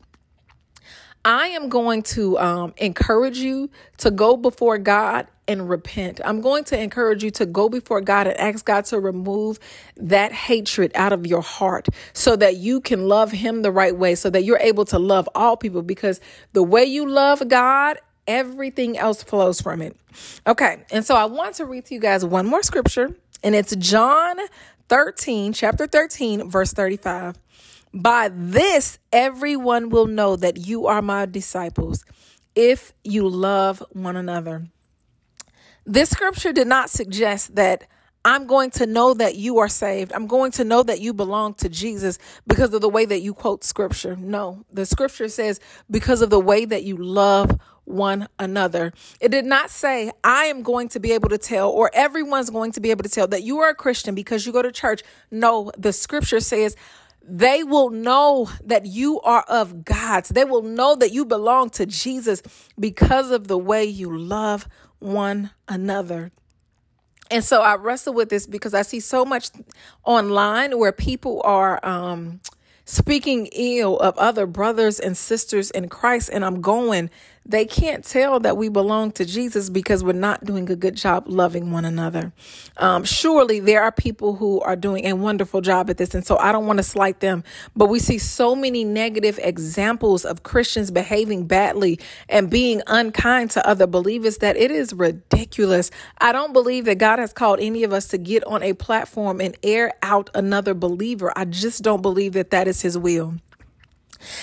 I 1.24 1.48
am 1.48 1.70
going 1.70 2.04
to 2.04 2.38
um, 2.40 2.74
encourage 2.78 3.38
you 3.38 3.70
to 3.98 4.12
go 4.12 4.38
before 4.38 4.78
God 4.78 5.28
and 5.48 5.70
repent. 5.70 6.20
I'm 6.24 6.42
going 6.42 6.64
to 6.66 6.80
encourage 6.80 7.24
you 7.24 7.32
to 7.32 7.46
go 7.46 7.70
before 7.70 8.02
God 8.02 8.28
and 8.28 8.38
ask 8.40 8.66
God 8.66 8.86
to 8.86 9.00
remove 9.00 9.60
that 9.96 10.32
hatred 10.32 10.92
out 10.96 11.14
of 11.14 11.26
your 11.26 11.42
heart 11.42 11.88
so 12.14 12.36
that 12.36 12.58
you 12.58 12.82
can 12.82 13.08
love 13.08 13.32
Him 13.32 13.62
the 13.62 13.72
right 13.72 13.96
way, 13.96 14.16
so 14.16 14.30
that 14.30 14.44
you're 14.44 14.60
able 14.60 14.86
to 14.86 15.00
love 15.00 15.28
all 15.36 15.58
people 15.58 15.82
because 15.82 16.20
the 16.54 16.64
way 16.64 16.84
you 16.84 17.08
love 17.08 17.48
God, 17.48 17.98
everything 18.28 18.98
else 18.98 19.24
flows 19.24 19.62
from 19.62 19.82
it. 19.82 19.96
Okay, 20.46 20.84
and 20.92 21.06
so 21.06 21.16
I 21.16 21.26
want 21.26 21.56
to 21.56 21.66
read 21.66 21.86
to 21.86 21.94
you 21.94 22.00
guys 22.00 22.26
one 22.26 22.46
more 22.46 22.64
scripture, 22.64 23.16
and 23.44 23.56
it's 23.56 23.76
John 23.76 24.38
13, 24.90 25.54
chapter 25.54 25.88
13, 25.88 26.50
verse 26.50 26.74
35. 26.74 27.38
By 27.94 28.30
this, 28.34 29.00
everyone 29.12 29.90
will 29.90 30.08
know 30.08 30.36
that 30.36 30.58
you 30.58 30.88
are 30.88 31.02
my 31.02 31.26
disciples 31.26 32.04
if 32.56 32.94
you 33.04 33.28
love 33.28 33.84
one 33.92 34.16
another. 34.16 34.68
This 35.89 36.10
scripture 36.10 36.52
did 36.52 36.67
not 36.67 36.89
suggest 36.89 37.56
that 37.56 37.88
I'm 38.26 38.45
going 38.45 38.71
to 38.71 38.86
know 38.86 39.13
that 39.13 39.36
you 39.36 39.60
are 39.60 39.69
saved. 39.69 40.12
I'm 40.12 40.28
going 40.28 40.52
to 40.52 40.65
know 40.65 40.84
that 40.84 41.00
you 41.00 41.13
belong 41.13 41.54
to 41.56 41.69
Jesus 41.69 42.19
because 42.45 42.73
of 42.73 42.82
the 42.82 42.89
way 42.89 43.06
that 43.06 43.21
you 43.21 43.34
quote 43.34 43.63
scripture. 43.63 44.17
No, 44.17 44.65
the 44.69 44.86
scripture 44.86 45.30
says 45.30 45.62
because 45.89 46.21
of 46.21 46.30
the 46.30 46.41
way 46.41 46.65
that 46.65 46.84
you 46.84 46.97
love 46.97 47.58
one 47.86 48.28
another. 48.38 48.91
It 49.21 49.32
did 49.32 49.45
not 49.45 49.69
say, 49.69 50.12
I 50.26 50.47
am 50.47 50.62
going 50.62 50.89
to 50.89 51.00
be 51.00 51.13
able 51.13 51.30
to 51.30 51.38
tell, 51.38 51.69
or 51.69 51.89
everyone's 51.93 52.50
going 52.50 52.73
to 52.73 52.82
be 52.82 52.91
able 52.91 53.04
to 53.04 53.10
tell 53.10 53.28
that 53.30 53.43
you 53.43 53.60
are 53.60 53.69
a 53.69 53.76
Christian 53.76 54.13
because 54.13 54.45
you 54.45 54.52
go 54.52 54.62
to 54.62 54.73
church. 54.73 55.04
No, 55.32 55.71
the 55.78 55.93
scripture 55.93 56.41
says, 56.41 56.76
they 57.30 57.63
will 57.63 57.89
know 57.89 58.50
that 58.63 58.86
you 58.86 59.21
are 59.21 59.43
of 59.50 59.86
God's. 59.86 60.30
They 60.30 60.45
will 60.45 60.63
know 60.63 60.95
that 60.95 61.13
you 61.13 61.23
belong 61.26 61.69
to 61.71 61.86
Jesus 61.86 62.41
because 62.78 63.32
of 63.32 63.47
the 63.47 63.58
way 63.58 63.86
you 63.86 64.17
love 64.17 64.67
one 65.00 65.52
another. 65.68 66.32
And 67.30 67.44
so 67.44 67.62
I 67.62 67.76
wrestle 67.76 68.14
with 68.14 68.30
this 68.30 68.48
because 68.48 68.74
I 68.74 68.82
see 68.84 69.00
so 69.00 69.26
much 69.26 69.50
online 70.06 70.78
where 70.80 70.92
people 70.92 71.42
are 71.44 71.86
um, 71.86 72.40
speaking 72.86 73.48
ill 73.52 74.00
of 74.00 74.18
other 74.18 74.46
brothers 74.46 75.00
and 75.00 75.18
sisters 75.18 75.70
in 75.72 75.90
Christ. 75.90 76.30
And 76.32 76.46
I'm 76.46 76.62
going, 76.62 77.10
they 77.48 77.66
can't 77.66 78.04
tell 78.04 78.40
that 78.42 78.58
we 78.58 78.68
belong 78.68 79.12
to 79.14 79.26
Jesus 79.26 79.70
because 79.70 80.04
we're 80.04 80.12
not 80.12 80.44
doing 80.44 80.70
a 80.70 80.76
good 80.76 80.96
job 80.96 81.24
loving 81.28 81.72
one 81.72 81.86
another. 81.86 82.34
Um, 82.76 83.06
surely 83.06 83.62
there 83.62 83.82
are 83.82 83.92
people 83.92 84.36
who 84.36 84.60
are 84.62 84.76
doing 84.76 85.06
a 85.06 85.14
wonderful 85.14 85.62
job 85.62 85.90
at 85.90 85.98
this. 85.98 86.14
And 86.14 86.26
so 86.26 86.38
I 86.38 86.52
don't 86.52 86.68
want 86.68 86.78
to 86.78 86.84
slight 86.84 87.22
them, 87.22 87.44
but 87.76 87.88
we 87.88 88.00
see 88.00 88.18
so 88.18 88.54
many 88.54 88.84
negative 88.84 89.40
examples 89.42 90.26
of 90.26 90.44
Christians 90.44 90.92
behaving 90.92 91.48
badly 91.48 92.00
and 92.28 92.50
being 92.50 92.82
unkind 92.88 93.52
to 93.52 93.66
other 93.66 93.88
believers 93.88 94.40
that 94.40 94.58
it 94.58 94.70
is 94.70 94.94
ridiculous. 94.94 95.90
I 96.20 96.34
don't 96.34 96.52
believe 96.52 96.86
that 96.86 96.98
God 96.98 97.20
has 97.20 97.32
called 97.32 97.60
any 97.62 97.84
of 97.84 97.94
us 97.94 98.08
to 98.10 98.18
get 98.18 98.44
on 98.44 98.62
a 98.62 98.74
platform 98.74 99.40
and 99.40 99.58
air 99.64 99.94
out 100.02 100.30
another 100.36 100.74
believer. 100.74 101.32
I 101.36 101.46
just 101.46 101.82
don't 101.82 102.02
believe 102.02 102.34
that 102.34 102.52
that 102.52 102.68
is 102.68 102.82
his 102.82 102.98
will. 102.98 103.36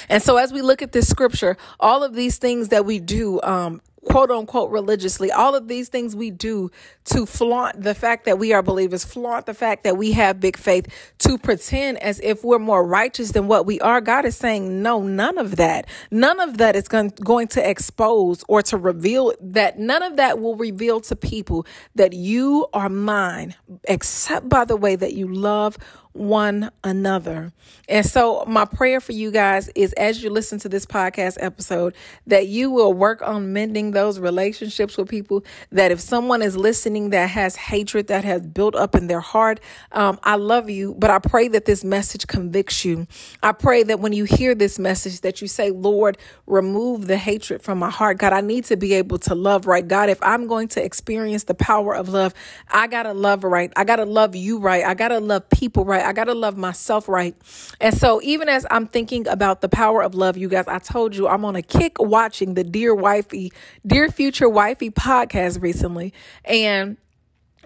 And 0.08 0.22
so, 0.22 0.36
as 0.36 0.52
we 0.52 0.62
look 0.62 0.82
at 0.82 0.92
this 0.92 1.08
scripture, 1.08 1.56
all 1.80 2.02
of 2.02 2.14
these 2.14 2.38
things 2.38 2.68
that 2.68 2.84
we 2.84 2.98
do, 3.00 3.40
um, 3.42 3.80
quote 4.04 4.30
unquote 4.30 4.70
religiously. 4.70 5.32
All 5.32 5.54
of 5.54 5.68
these 5.68 5.88
things 5.88 6.14
we 6.14 6.30
do 6.30 6.70
to 7.06 7.26
flaunt 7.26 7.82
the 7.82 7.94
fact 7.94 8.24
that 8.24 8.38
we 8.38 8.52
are 8.52 8.62
believers, 8.62 9.04
flaunt 9.04 9.46
the 9.46 9.54
fact 9.54 9.84
that 9.84 9.96
we 9.96 10.12
have 10.12 10.40
big 10.40 10.56
faith, 10.56 10.86
to 11.18 11.38
pretend 11.38 11.98
as 12.02 12.20
if 12.20 12.44
we're 12.44 12.58
more 12.58 12.86
righteous 12.86 13.32
than 13.32 13.48
what 13.48 13.66
we 13.66 13.80
are. 13.80 14.00
God 14.00 14.24
is 14.24 14.36
saying, 14.36 14.82
no, 14.82 15.02
none 15.02 15.38
of 15.38 15.56
that. 15.56 15.86
None 16.10 16.40
of 16.40 16.58
that 16.58 16.76
is 16.76 16.88
going, 16.88 17.12
going 17.22 17.48
to 17.48 17.68
expose 17.68 18.44
or 18.48 18.62
to 18.62 18.76
reveal 18.76 19.32
that 19.40 19.78
none 19.78 20.02
of 20.02 20.16
that 20.16 20.38
will 20.40 20.56
reveal 20.56 21.00
to 21.02 21.16
people 21.16 21.66
that 21.94 22.12
you 22.12 22.66
are 22.72 22.88
mine, 22.88 23.54
except 23.84 24.48
by 24.48 24.64
the 24.64 24.76
way 24.76 24.96
that 24.96 25.14
you 25.14 25.26
love 25.26 25.76
one 26.14 26.70
another. 26.84 27.52
And 27.88 28.06
so, 28.06 28.44
my 28.46 28.64
prayer 28.64 29.00
for 29.00 29.12
you 29.12 29.30
guys 29.30 29.68
is 29.74 29.92
as 29.94 30.22
you 30.22 30.30
listen 30.30 30.58
to 30.60 30.68
this 30.68 30.86
podcast 30.86 31.36
episode, 31.40 31.94
that 32.28 32.46
you 32.46 32.70
will 32.70 32.92
work 32.92 33.20
on 33.20 33.52
mending 33.52 33.90
those 33.90 34.20
relationships 34.20 34.96
with 34.96 35.08
people. 35.08 35.44
That 35.72 35.90
if 35.90 36.00
someone 36.00 36.40
is 36.40 36.56
listening 36.56 37.10
that 37.10 37.30
has 37.30 37.56
hatred 37.56 38.06
that 38.06 38.24
has 38.24 38.46
built 38.46 38.76
up 38.76 38.94
in 38.94 39.08
their 39.08 39.20
heart, 39.20 39.60
um, 39.90 40.20
I 40.22 40.36
love 40.36 40.70
you, 40.70 40.94
but 40.96 41.10
I 41.10 41.18
pray 41.18 41.48
that 41.48 41.64
this 41.64 41.82
message 41.84 42.26
convicts 42.28 42.84
you. 42.84 43.08
I 43.42 43.50
pray 43.52 43.82
that 43.82 43.98
when 43.98 44.12
you 44.12 44.24
hear 44.24 44.54
this 44.54 44.78
message, 44.78 45.20
that 45.22 45.42
you 45.42 45.48
say, 45.48 45.72
Lord, 45.72 46.16
remove 46.46 47.08
the 47.08 47.16
hatred 47.16 47.60
from 47.60 47.78
my 47.78 47.90
heart. 47.90 48.18
God, 48.18 48.32
I 48.32 48.40
need 48.40 48.64
to 48.66 48.76
be 48.76 48.94
able 48.94 49.18
to 49.18 49.34
love 49.34 49.66
right. 49.66 49.86
God, 49.86 50.08
if 50.08 50.22
I'm 50.22 50.46
going 50.46 50.68
to 50.68 50.84
experience 50.84 51.44
the 51.44 51.54
power 51.54 51.94
of 51.94 52.08
love, 52.08 52.34
I 52.68 52.86
got 52.86 53.02
to 53.02 53.12
love 53.12 53.42
right. 53.42 53.72
I 53.74 53.82
got 53.82 53.96
to 53.96 54.04
love 54.04 54.36
you 54.36 54.58
right. 54.58 54.84
I 54.84 54.94
got 54.94 55.08
to 55.08 55.18
love 55.18 55.48
people 55.50 55.84
right. 55.84 56.03
I 56.04 56.12
got 56.12 56.24
to 56.24 56.34
love 56.34 56.56
myself 56.56 57.08
right. 57.08 57.34
And 57.80 57.96
so, 57.96 58.20
even 58.22 58.48
as 58.48 58.66
I'm 58.70 58.86
thinking 58.86 59.26
about 59.28 59.60
the 59.60 59.68
power 59.68 60.02
of 60.02 60.14
love, 60.14 60.36
you 60.36 60.48
guys, 60.48 60.66
I 60.68 60.78
told 60.78 61.16
you 61.16 61.28
I'm 61.28 61.44
on 61.44 61.56
a 61.56 61.62
kick 61.62 61.98
watching 61.98 62.54
the 62.54 62.64
Dear 62.64 62.94
Wifey, 62.94 63.52
Dear 63.86 64.10
Future 64.10 64.48
Wifey 64.48 64.90
podcast 64.90 65.60
recently. 65.60 66.12
And 66.44 66.96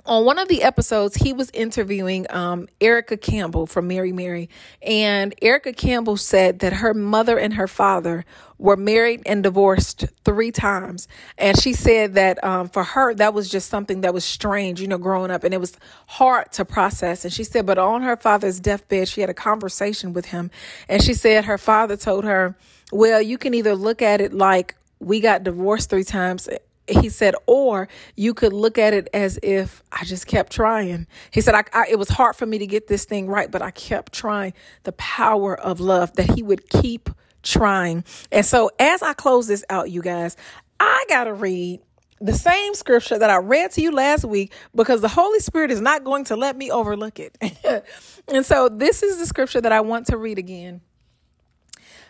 on 0.08 0.24
one 0.24 0.38
of 0.38 0.48
the 0.48 0.62
episodes, 0.62 1.16
he 1.16 1.34
was 1.34 1.50
interviewing 1.50 2.26
um, 2.30 2.66
Erica 2.80 3.16
Campbell 3.16 3.66
from 3.66 3.86
Mary 3.88 4.10
Mary. 4.10 4.48
And 4.82 5.34
Erica 5.42 5.74
Campbell 5.74 6.16
said 6.16 6.60
that 6.60 6.72
her 6.72 6.94
mother 6.94 7.38
and 7.38 7.54
her 7.54 7.68
father 7.68 8.24
were 8.56 8.76
married 8.76 9.22
and 9.26 9.42
divorced 9.42 10.06
three 10.24 10.50
times. 10.50 11.08
And 11.36 11.60
she 11.60 11.74
said 11.74 12.14
that 12.14 12.42
um, 12.42 12.68
for 12.70 12.82
her, 12.82 13.14
that 13.14 13.34
was 13.34 13.50
just 13.50 13.68
something 13.68 14.00
that 14.00 14.14
was 14.14 14.24
strange, 14.24 14.80
you 14.80 14.88
know, 14.88 14.98
growing 14.98 15.30
up. 15.30 15.44
And 15.44 15.52
it 15.52 15.60
was 15.60 15.76
hard 16.06 16.52
to 16.52 16.64
process. 16.64 17.24
And 17.24 17.32
she 17.32 17.44
said, 17.44 17.66
but 17.66 17.78
on 17.78 18.02
her 18.02 18.16
father's 18.16 18.58
deathbed, 18.60 19.08
she 19.08 19.20
had 19.20 19.30
a 19.30 19.34
conversation 19.34 20.14
with 20.14 20.26
him. 20.26 20.50
And 20.88 21.02
she 21.02 21.12
said 21.12 21.44
her 21.44 21.58
father 21.58 21.96
told 21.98 22.24
her, 22.24 22.56
well, 22.90 23.20
you 23.20 23.36
can 23.36 23.52
either 23.52 23.76
look 23.76 24.00
at 24.00 24.22
it 24.22 24.32
like 24.32 24.74
we 25.00 25.20
got 25.20 25.44
divorced 25.44 25.90
three 25.90 26.02
times 26.02 26.48
he 26.88 27.09
said, 27.09 27.35
or 27.46 27.88
you 28.16 28.35
could 28.35 28.53
look 28.53 28.79
at 28.79 28.94
it 28.94 29.09
as 29.12 29.38
if 29.42 29.83
I 29.92 30.05
just 30.05 30.27
kept 30.27 30.53
trying. 30.53 31.07
He 31.31 31.40
said, 31.40 31.55
I, 31.55 31.64
I, 31.72 31.87
it 31.90 31.98
was 31.98 32.09
hard 32.09 32.37
for 32.37 32.46
me 32.46 32.59
to 32.59 32.66
get 32.66 32.88
this 32.88 33.05
thing 33.05 33.29
right, 33.29 33.51
but 33.51 33.62
I 33.62 33.70
kept 33.70 34.12
trying. 34.12 34.55
The 34.85 34.92
power 34.92 35.59
of 35.59 35.81
love 35.81 36.14
that 36.14 36.31
he 36.35 36.42
would 36.42 36.68
keep 36.68 37.11
trying. 37.42 38.05
And 38.33 38.44
so, 38.44 38.70
as 38.79 39.03
I 39.03 39.12
close 39.12 39.46
this 39.46 39.64
out, 39.70 39.90
you 39.90 40.03
guys, 40.03 40.37
I 40.81 41.05
got 41.09 41.24
to 41.24 41.35
read 41.35 41.81
the 42.20 42.35
same 42.35 42.74
scripture 42.74 43.18
that 43.18 43.31
I 43.31 43.37
read 43.37 43.70
to 43.72 43.81
you 43.81 43.92
last 43.92 44.24
week 44.24 44.53
because 44.74 45.01
the 45.01 45.09
Holy 45.09 45.38
Spirit 45.38 45.70
is 45.70 45.81
not 45.81 46.03
going 46.05 46.24
to 46.24 46.37
let 46.37 46.57
me 46.57 46.70
overlook 46.70 47.20
it. 47.20 47.38
and 48.29 48.44
so, 48.44 48.68
this 48.68 49.03
is 49.03 49.18
the 49.18 49.27
scripture 49.27 49.61
that 49.61 49.72
I 49.72 49.81
want 49.81 50.07
to 50.07 50.16
read 50.16 50.38
again. 50.38 50.81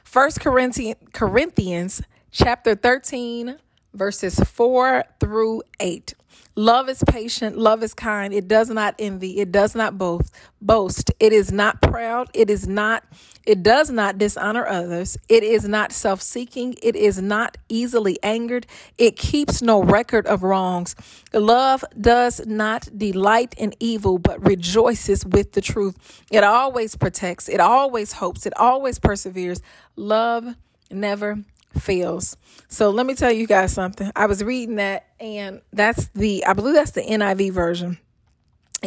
First 0.04 0.40
Corinthians, 0.40 0.96
Corinthians 1.12 2.02
chapter 2.30 2.74
13 2.74 3.58
verses 3.94 4.38
4 4.38 5.04
through 5.20 5.62
8. 5.80 6.14
Love 6.58 6.88
is 6.88 7.04
patient, 7.06 7.56
love 7.56 7.84
is 7.84 7.94
kind, 7.94 8.34
it 8.34 8.48
does 8.48 8.68
not 8.68 8.92
envy, 8.98 9.38
it 9.38 9.52
does 9.52 9.76
not 9.76 9.96
boast, 9.96 10.34
boast. 10.60 11.12
It 11.20 11.32
is 11.32 11.52
not 11.52 11.80
proud, 11.80 12.30
it 12.34 12.50
is 12.50 12.66
not 12.66 13.04
it 13.46 13.62
does 13.62 13.90
not 13.90 14.18
dishonor 14.18 14.66
others, 14.66 15.16
it 15.28 15.42
is 15.42 15.66
not 15.66 15.92
self-seeking, 15.92 16.74
it 16.82 16.96
is 16.96 17.22
not 17.22 17.56
easily 17.68 18.18
angered, 18.22 18.66
it 18.98 19.16
keeps 19.16 19.62
no 19.62 19.82
record 19.82 20.26
of 20.26 20.42
wrongs. 20.42 20.94
Love 21.32 21.84
does 21.98 22.44
not 22.44 22.88
delight 22.98 23.54
in 23.56 23.72
evil, 23.80 24.18
but 24.18 24.44
rejoices 24.44 25.24
with 25.24 25.52
the 25.52 25.62
truth. 25.62 25.96
It 26.30 26.44
always 26.44 26.96
protects, 26.96 27.48
it 27.48 27.60
always 27.60 28.14
hopes, 28.14 28.44
it 28.44 28.52
always 28.58 28.98
perseveres. 28.98 29.62
Love 29.96 30.56
never 30.90 31.44
fails. 31.76 32.36
So 32.68 32.90
let 32.90 33.06
me 33.06 33.14
tell 33.14 33.32
you 33.32 33.46
guys 33.46 33.72
something. 33.72 34.10
I 34.14 34.26
was 34.26 34.42
reading 34.44 34.76
that, 34.76 35.06
and 35.20 35.60
that's 35.72 36.08
the, 36.08 36.44
I 36.46 36.52
believe 36.52 36.74
that's 36.74 36.92
the 36.92 37.02
NIV 37.02 37.52
version. 37.52 37.98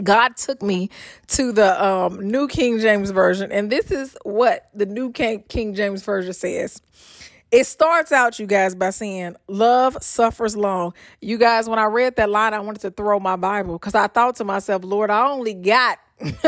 God 0.02 0.38
took 0.38 0.62
me 0.62 0.90
to 1.28 1.52
the 1.52 1.84
um, 1.84 2.26
New 2.30 2.48
King 2.48 2.80
James 2.80 3.12
Version, 3.12 3.52
and 3.52 3.70
this 3.70 3.92
is 3.92 4.18
what 4.24 4.70
the 4.74 4.86
New 4.86 5.12
King, 5.12 5.44
King 5.50 5.74
James 5.76 6.04
Version 6.04 6.34
says. 6.34 6.82
It 7.52 7.66
starts 7.68 8.14
out, 8.14 8.40
you 8.40 8.46
guys, 8.46 8.74
by 8.74 8.92
saying, 8.92 9.36
Love 9.50 9.98
suffers 10.02 10.56
long. 10.56 10.94
You 11.20 11.38
guys, 11.38 11.68
when 11.68 11.80
I 11.80 11.86
read 11.86 12.16
that 12.16 12.30
line, 12.30 12.54
I 12.54 12.62
wanted 12.62 12.82
to 12.84 12.92
throw 12.92 13.20
my 13.20 13.36
Bible 13.36 13.74
because 13.74 13.94
I 13.94 14.08
thought 14.08 14.38
to 14.38 14.46
myself, 14.46 14.86
Lord, 14.86 15.10
I 15.10 15.28
only 15.28 15.54
got 15.54 16.00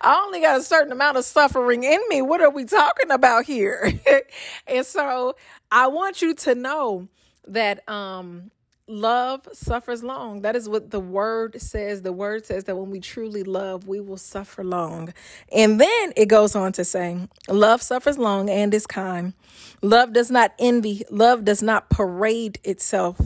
I 0.00 0.22
only 0.24 0.40
got 0.40 0.60
a 0.60 0.62
certain 0.62 0.92
amount 0.92 1.16
of 1.16 1.24
suffering 1.24 1.82
in 1.84 2.00
me. 2.08 2.22
What 2.22 2.40
are 2.40 2.50
we 2.50 2.64
talking 2.64 3.10
about 3.10 3.44
here? 3.44 3.92
and 4.66 4.86
so 4.86 5.34
I 5.70 5.88
want 5.88 6.22
you 6.22 6.34
to 6.34 6.54
know 6.54 7.08
that 7.46 7.88
um 7.88 8.50
love 8.88 9.46
suffers 9.52 10.02
long. 10.02 10.42
That 10.42 10.56
is 10.56 10.68
what 10.68 10.90
the 10.90 11.00
word 11.00 11.60
says. 11.60 12.02
The 12.02 12.12
word 12.12 12.46
says 12.46 12.64
that 12.64 12.76
when 12.76 12.90
we 12.90 13.00
truly 13.00 13.42
love, 13.44 13.86
we 13.86 14.00
will 14.00 14.16
suffer 14.16 14.64
long. 14.64 15.12
And 15.52 15.80
then 15.80 16.12
it 16.16 16.26
goes 16.26 16.56
on 16.56 16.72
to 16.72 16.84
say, 16.84 17.28
love 17.48 17.82
suffers 17.82 18.18
long 18.18 18.48
and 18.48 18.72
is 18.72 18.86
kind. 18.86 19.34
Love 19.82 20.12
does 20.12 20.30
not 20.30 20.54
envy. 20.58 21.02
Love 21.10 21.44
does 21.44 21.62
not 21.62 21.90
parade 21.90 22.58
itself. 22.64 23.20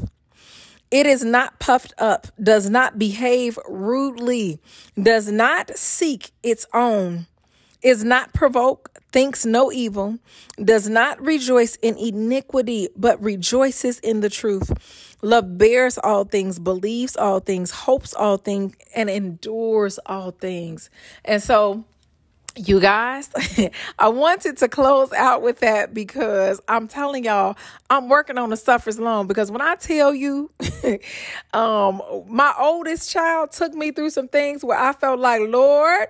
It 0.90 1.06
is 1.06 1.24
not 1.24 1.58
puffed 1.58 1.94
up, 1.96 2.26
does 2.42 2.68
not 2.68 2.98
behave 2.98 3.58
rudely, 3.66 4.60
does 5.00 5.32
not 5.32 5.70
seek 5.78 6.32
its 6.42 6.66
own, 6.74 7.26
is 7.82 8.04
not 8.04 8.32
provoked, 8.32 8.98
thinks 9.12 9.44
no 9.44 9.72
evil, 9.72 10.18
does 10.62 10.88
not 10.88 11.20
rejoice 11.20 11.76
in 11.76 11.96
iniquity, 11.96 12.88
but 12.96 13.22
rejoices 13.22 13.98
in 14.00 14.20
the 14.20 14.30
truth. 14.30 15.16
Love 15.22 15.56
bears 15.58 15.98
all 15.98 16.24
things, 16.24 16.58
believes 16.58 17.16
all 17.16 17.40
things, 17.40 17.70
hopes 17.70 18.14
all 18.14 18.36
things, 18.36 18.74
and 18.94 19.08
endures 19.08 19.98
all 20.06 20.32
things. 20.32 20.90
And 21.24 21.42
so, 21.42 21.84
you 22.56 22.80
guys, 22.80 23.30
I 23.98 24.08
wanted 24.08 24.56
to 24.58 24.68
close 24.68 25.12
out 25.12 25.42
with 25.42 25.60
that 25.60 25.94
because 25.94 26.60
I'm 26.68 26.88
telling 26.88 27.24
y'all, 27.24 27.56
I'm 27.88 28.08
working 28.08 28.36
on 28.36 28.50
the 28.50 28.56
suffers 28.56 28.98
long 28.98 29.26
because 29.26 29.50
when 29.50 29.60
I 29.60 29.76
tell 29.76 30.14
you, 30.14 30.50
um, 31.54 32.02
my 32.28 32.52
oldest 32.58 33.10
child 33.10 33.52
took 33.52 33.74
me 33.74 33.90
through 33.90 34.10
some 34.10 34.28
things 34.28 34.64
where 34.64 34.78
I 34.78 34.92
felt 34.92 35.18
like, 35.18 35.40
Lord, 35.42 36.08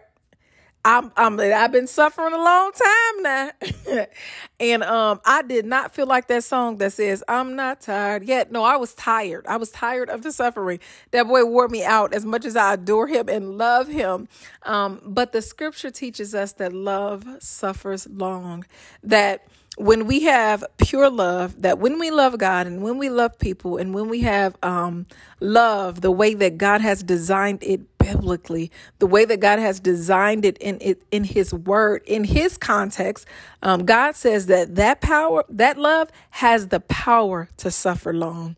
I'm, 0.84 1.12
I'm 1.16 1.38
I've 1.38 1.72
been 1.72 1.86
suffering 1.86 2.34
a 2.34 2.38
long 2.38 2.72
time 2.72 3.22
now. 3.22 3.50
and 4.60 4.82
um 4.82 5.20
I 5.24 5.42
did 5.42 5.66
not 5.66 5.94
feel 5.94 6.06
like 6.06 6.28
that 6.28 6.44
song 6.44 6.78
that 6.78 6.92
says 6.92 7.22
I'm 7.28 7.56
not 7.56 7.80
tired 7.82 8.24
yet. 8.24 8.50
No, 8.50 8.64
I 8.64 8.76
was 8.76 8.94
tired. 8.94 9.46
I 9.46 9.58
was 9.58 9.70
tired 9.70 10.10
of 10.10 10.22
the 10.22 10.32
suffering. 10.32 10.80
That 11.12 11.28
boy 11.28 11.44
wore 11.44 11.68
me 11.68 11.84
out 11.84 12.14
as 12.14 12.24
much 12.24 12.44
as 12.44 12.56
I 12.56 12.74
adore 12.74 13.06
him 13.08 13.28
and 13.28 13.58
love 13.58 13.88
him. 13.88 14.28
Um 14.64 15.00
but 15.04 15.32
the 15.32 15.42
scripture 15.42 15.90
teaches 15.90 16.34
us 16.34 16.52
that 16.54 16.72
love 16.72 17.26
suffers 17.40 18.08
long. 18.08 18.64
That 19.04 19.46
when 19.76 20.06
we 20.06 20.20
have 20.24 20.64
pure 20.78 21.10
love, 21.10 21.62
that 21.62 21.78
when 21.78 21.98
we 21.98 22.10
love 22.10 22.38
God 22.38 22.66
and 22.66 22.82
when 22.82 22.98
we 22.98 23.08
love 23.08 23.38
people 23.38 23.76
and 23.78 23.94
when 23.94 24.08
we 24.08 24.20
have 24.20 24.56
um, 24.62 25.06
love 25.40 26.00
the 26.02 26.10
way 26.12 26.34
that 26.34 26.58
God 26.58 26.80
has 26.80 27.02
designed 27.02 27.62
it 27.62 27.91
biblically, 28.12 28.70
the 28.98 29.06
way 29.06 29.24
that 29.24 29.40
God 29.40 29.58
has 29.58 29.80
designed 29.80 30.44
it 30.44 30.58
in 30.58 30.78
it 30.80 31.02
in 31.10 31.24
His 31.24 31.52
Word, 31.54 32.02
in 32.06 32.24
His 32.24 32.56
context, 32.58 33.26
um, 33.62 33.84
God 33.84 34.16
says 34.16 34.46
that 34.46 34.74
that 34.76 35.00
power, 35.00 35.44
that 35.48 35.78
love, 35.78 36.10
has 36.30 36.68
the 36.68 36.80
power 36.80 37.48
to 37.58 37.70
suffer 37.70 38.12
long. 38.12 38.56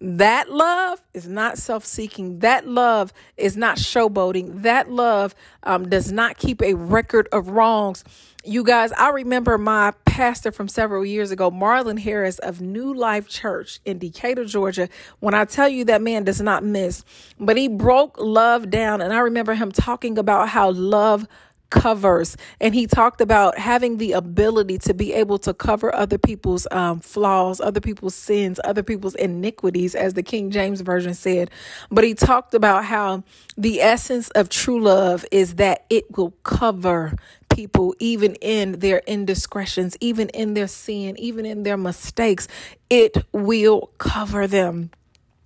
That 0.00 0.50
love 0.50 1.02
is 1.14 1.26
not 1.26 1.58
self 1.58 1.84
seeking. 1.84 2.40
That 2.40 2.68
love 2.68 3.12
is 3.36 3.56
not 3.56 3.78
showboating. 3.78 4.62
That 4.62 4.90
love 4.90 5.34
um, 5.62 5.88
does 5.88 6.12
not 6.12 6.36
keep 6.36 6.62
a 6.62 6.74
record 6.74 7.28
of 7.32 7.48
wrongs. 7.48 8.04
You 8.48 8.62
guys, 8.62 8.92
I 8.92 9.08
remember 9.10 9.58
my 9.58 9.92
pastor 10.04 10.52
from 10.52 10.68
several 10.68 11.04
years 11.04 11.32
ago, 11.32 11.50
Marlon 11.50 11.98
Harris 11.98 12.38
of 12.38 12.60
New 12.60 12.94
Life 12.94 13.28
Church 13.28 13.80
in 13.84 13.98
Decatur, 13.98 14.44
Georgia. 14.44 14.88
When 15.18 15.34
I 15.34 15.44
tell 15.46 15.68
you 15.68 15.84
that 15.86 16.00
man 16.00 16.22
does 16.22 16.40
not 16.40 16.62
miss, 16.62 17.04
but 17.40 17.56
he 17.56 17.66
broke 17.66 18.20
love 18.20 18.70
down. 18.70 19.00
And 19.00 19.12
I 19.12 19.18
remember 19.18 19.54
him 19.54 19.72
talking 19.72 20.16
about 20.16 20.48
how 20.48 20.70
love 20.70 21.26
covers 21.70 22.36
and 22.60 22.74
he 22.74 22.86
talked 22.86 23.20
about 23.20 23.58
having 23.58 23.96
the 23.96 24.12
ability 24.12 24.78
to 24.78 24.94
be 24.94 25.12
able 25.12 25.36
to 25.36 25.52
cover 25.52 25.92
other 25.92 26.16
people's 26.16 26.66
um, 26.70 27.00
flaws 27.00 27.60
other 27.60 27.80
people's 27.80 28.14
sins 28.14 28.60
other 28.62 28.84
people's 28.84 29.16
iniquities 29.16 29.94
as 29.96 30.14
the 30.14 30.22
king 30.22 30.52
james 30.52 30.80
version 30.80 31.12
said 31.12 31.50
but 31.90 32.04
he 32.04 32.14
talked 32.14 32.54
about 32.54 32.84
how 32.84 33.24
the 33.56 33.80
essence 33.80 34.30
of 34.30 34.48
true 34.48 34.80
love 34.80 35.24
is 35.32 35.56
that 35.56 35.84
it 35.90 36.16
will 36.16 36.30
cover 36.44 37.16
people 37.56 37.94
even 37.98 38.34
in 38.42 38.72
their 38.80 39.00
indiscretions 39.06 39.96
even 40.02 40.28
in 40.28 40.52
their 40.52 40.68
sin 40.68 41.18
even 41.18 41.46
in 41.46 41.62
their 41.62 41.78
mistakes 41.78 42.46
it 42.90 43.16
will 43.32 43.90
cover 43.96 44.46
them 44.46 44.90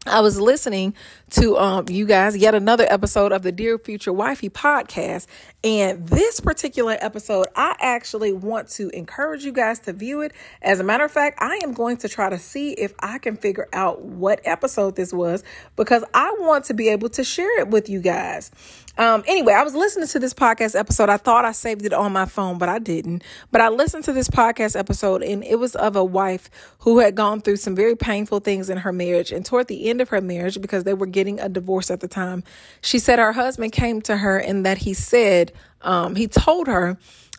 I 0.06 0.20
was 0.20 0.40
listening 0.40 0.94
to 1.32 1.58
um 1.58 1.84
you 1.88 2.06
guys 2.06 2.34
yet 2.36 2.54
another 2.54 2.86
episode 2.88 3.32
of 3.32 3.42
the 3.42 3.52
Dear 3.52 3.78
Future 3.78 4.14
Wifey 4.14 4.48
podcast 4.48 5.26
and 5.62 6.08
this 6.08 6.40
particular 6.40 6.96
episode 7.00 7.48
I 7.54 7.76
actually 7.78 8.32
want 8.32 8.70
to 8.70 8.88
encourage 8.88 9.44
you 9.44 9.52
guys 9.52 9.78
to 9.80 9.92
view 9.92 10.22
it. 10.22 10.32
As 10.62 10.80
a 10.80 10.84
matter 10.84 11.04
of 11.04 11.12
fact, 11.12 11.38
I 11.42 11.60
am 11.62 11.74
going 11.74 11.98
to 11.98 12.08
try 12.08 12.30
to 12.30 12.38
see 12.38 12.72
if 12.72 12.94
I 13.00 13.18
can 13.18 13.36
figure 13.36 13.68
out 13.74 14.00
what 14.00 14.40
episode 14.44 14.96
this 14.96 15.12
was 15.12 15.44
because 15.76 16.02
I 16.14 16.34
want 16.38 16.64
to 16.64 16.74
be 16.74 16.88
able 16.88 17.10
to 17.10 17.22
share 17.22 17.60
it 17.60 17.68
with 17.68 17.90
you 17.90 18.00
guys. 18.00 18.50
Um, 18.98 19.24
anyway, 19.26 19.54
I 19.54 19.62
was 19.62 19.74
listening 19.74 20.08
to 20.08 20.18
this 20.18 20.34
podcast 20.34 20.78
episode. 20.78 21.08
I 21.08 21.16
thought 21.16 21.44
I 21.44 21.52
saved 21.52 21.86
it 21.86 21.92
on 21.92 22.12
my 22.12 22.26
phone, 22.26 22.58
but 22.58 22.68
I 22.68 22.78
didn't. 22.78 23.22
But 23.50 23.60
I 23.60 23.68
listened 23.68 24.04
to 24.04 24.12
this 24.12 24.28
podcast 24.28 24.78
episode, 24.78 25.22
and 25.22 25.42
it 25.44 25.58
was 25.58 25.74
of 25.76 25.96
a 25.96 26.04
wife 26.04 26.50
who 26.80 26.98
had 26.98 27.14
gone 27.14 27.40
through 27.40 27.56
some 27.56 27.74
very 27.74 27.96
painful 27.96 28.40
things 28.40 28.68
in 28.68 28.78
her 28.78 28.92
marriage. 28.92 29.32
And 29.32 29.44
toward 29.44 29.68
the 29.68 29.88
end 29.88 30.00
of 30.00 30.10
her 30.10 30.20
marriage, 30.20 30.60
because 30.60 30.84
they 30.84 30.94
were 30.94 31.06
getting 31.06 31.40
a 31.40 31.48
divorce 31.48 31.90
at 31.90 32.00
the 32.00 32.08
time, 32.08 32.42
she 32.82 32.98
said 32.98 33.18
her 33.18 33.32
husband 33.32 33.72
came 33.72 34.02
to 34.02 34.18
her 34.18 34.38
and 34.38 34.66
that 34.66 34.78
he 34.78 34.92
said, 34.92 35.52
um, 35.82 36.14
he 36.16 36.26
told 36.26 36.66
her, 36.66 36.98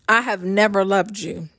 I 0.10 0.22
have 0.22 0.44
never 0.44 0.84
loved 0.84 1.20
you. 1.20 1.50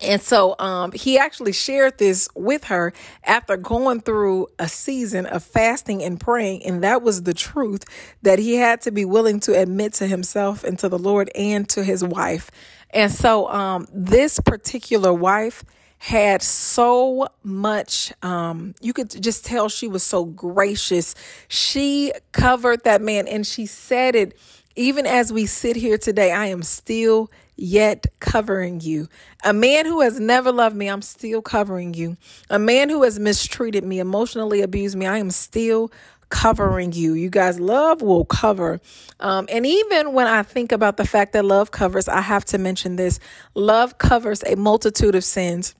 And 0.00 0.22
so 0.22 0.56
um, 0.58 0.92
he 0.92 1.18
actually 1.18 1.52
shared 1.52 1.98
this 1.98 2.28
with 2.34 2.64
her 2.64 2.92
after 3.24 3.56
going 3.56 4.00
through 4.00 4.48
a 4.58 4.68
season 4.68 5.26
of 5.26 5.44
fasting 5.44 6.02
and 6.02 6.18
praying. 6.18 6.64
And 6.64 6.82
that 6.82 7.02
was 7.02 7.24
the 7.24 7.34
truth 7.34 7.84
that 8.22 8.38
he 8.38 8.54
had 8.54 8.80
to 8.82 8.90
be 8.90 9.04
willing 9.04 9.38
to 9.40 9.58
admit 9.58 9.92
to 9.94 10.06
himself 10.06 10.64
and 10.64 10.78
to 10.78 10.88
the 10.88 10.98
Lord 10.98 11.30
and 11.34 11.68
to 11.70 11.84
his 11.84 12.02
wife. 12.02 12.50
And 12.90 13.12
so 13.12 13.48
um, 13.50 13.86
this 13.92 14.40
particular 14.40 15.12
wife 15.12 15.62
had 15.98 16.42
so 16.42 17.28
much 17.44 18.12
um 18.24 18.74
you 18.80 18.92
could 18.92 19.22
just 19.22 19.44
tell 19.44 19.68
she 19.68 19.86
was 19.86 20.02
so 20.02 20.24
gracious 20.24 21.14
she 21.46 22.12
covered 22.32 22.82
that 22.82 23.00
man 23.00 23.28
and 23.28 23.46
she 23.46 23.66
said 23.66 24.16
it 24.16 24.36
even 24.74 25.06
as 25.06 25.32
we 25.32 25.46
sit 25.46 25.76
here 25.76 25.96
today 25.96 26.32
i 26.32 26.46
am 26.46 26.60
still 26.60 27.30
yet 27.62 28.06
covering 28.18 28.80
you. 28.80 29.08
A 29.44 29.52
man 29.52 29.86
who 29.86 30.00
has 30.00 30.18
never 30.18 30.50
loved 30.50 30.74
me, 30.74 30.88
I'm 30.88 31.02
still 31.02 31.40
covering 31.40 31.94
you. 31.94 32.16
A 32.50 32.58
man 32.58 32.88
who 32.88 33.04
has 33.04 33.18
mistreated 33.18 33.84
me, 33.84 34.00
emotionally 34.00 34.62
abused 34.62 34.96
me, 34.96 35.06
I 35.06 35.18
am 35.18 35.30
still 35.30 35.92
covering 36.28 36.92
you. 36.92 37.14
You 37.14 37.30
guys, 37.30 37.60
love 37.60 38.02
will 38.02 38.24
cover. 38.24 38.80
Um, 39.20 39.46
and 39.48 39.64
even 39.64 40.12
when 40.12 40.26
I 40.26 40.42
think 40.42 40.72
about 40.72 40.96
the 40.96 41.06
fact 41.06 41.34
that 41.34 41.44
love 41.44 41.70
covers, 41.70 42.08
I 42.08 42.20
have 42.20 42.44
to 42.46 42.58
mention 42.58 42.96
this 42.96 43.20
love 43.54 43.98
covers 43.98 44.42
a 44.44 44.56
multitude 44.56 45.14
of 45.14 45.22
sins 45.22 45.74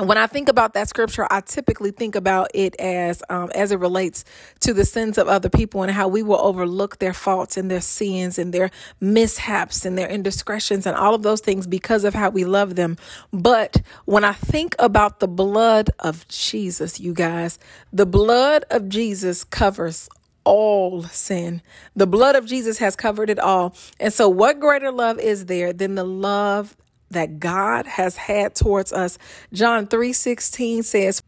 when 0.00 0.18
I 0.18 0.26
think 0.26 0.48
about 0.48 0.74
that 0.74 0.88
scripture, 0.88 1.26
I 1.30 1.40
typically 1.40 1.92
think 1.92 2.16
about 2.16 2.50
it 2.52 2.74
as 2.80 3.22
um, 3.30 3.50
as 3.54 3.70
it 3.70 3.78
relates 3.78 4.24
to 4.60 4.74
the 4.74 4.84
sins 4.84 5.18
of 5.18 5.28
other 5.28 5.48
people 5.48 5.82
and 5.82 5.92
how 5.92 6.08
we 6.08 6.22
will 6.22 6.40
overlook 6.40 6.98
their 6.98 7.12
faults 7.12 7.56
and 7.56 7.70
their 7.70 7.80
sins 7.80 8.38
and 8.38 8.52
their 8.52 8.70
mishaps 9.00 9.84
and 9.84 9.96
their 9.96 10.08
indiscretions 10.08 10.86
and 10.86 10.96
all 10.96 11.14
of 11.14 11.22
those 11.22 11.40
things 11.40 11.66
because 11.66 12.02
of 12.04 12.14
how 12.14 12.30
we 12.30 12.44
love 12.44 12.74
them. 12.74 12.96
But 13.32 13.82
when 14.04 14.24
I 14.24 14.32
think 14.32 14.74
about 14.80 15.20
the 15.20 15.28
blood 15.28 15.90
of 16.00 16.26
Jesus, 16.26 16.98
you 16.98 17.14
guys, 17.14 17.58
the 17.92 18.06
blood 18.06 18.64
of 18.70 18.88
Jesus 18.88 19.44
covers 19.44 20.08
all 20.44 21.04
sin. 21.04 21.62
The 21.96 22.06
blood 22.06 22.36
of 22.36 22.46
Jesus 22.46 22.78
has 22.78 22.96
covered 22.96 23.30
it 23.30 23.38
all. 23.38 23.74
And 23.98 24.12
so, 24.12 24.28
what 24.28 24.60
greater 24.60 24.90
love 24.90 25.18
is 25.18 25.46
there 25.46 25.72
than 25.72 25.94
the 25.94 26.04
love 26.04 26.76
that 27.14 27.40
God 27.40 27.86
has 27.86 28.16
had 28.16 28.54
towards 28.54 28.92
us. 28.92 29.18
John 29.52 29.86
3:16 29.86 30.82
says, 30.82 31.22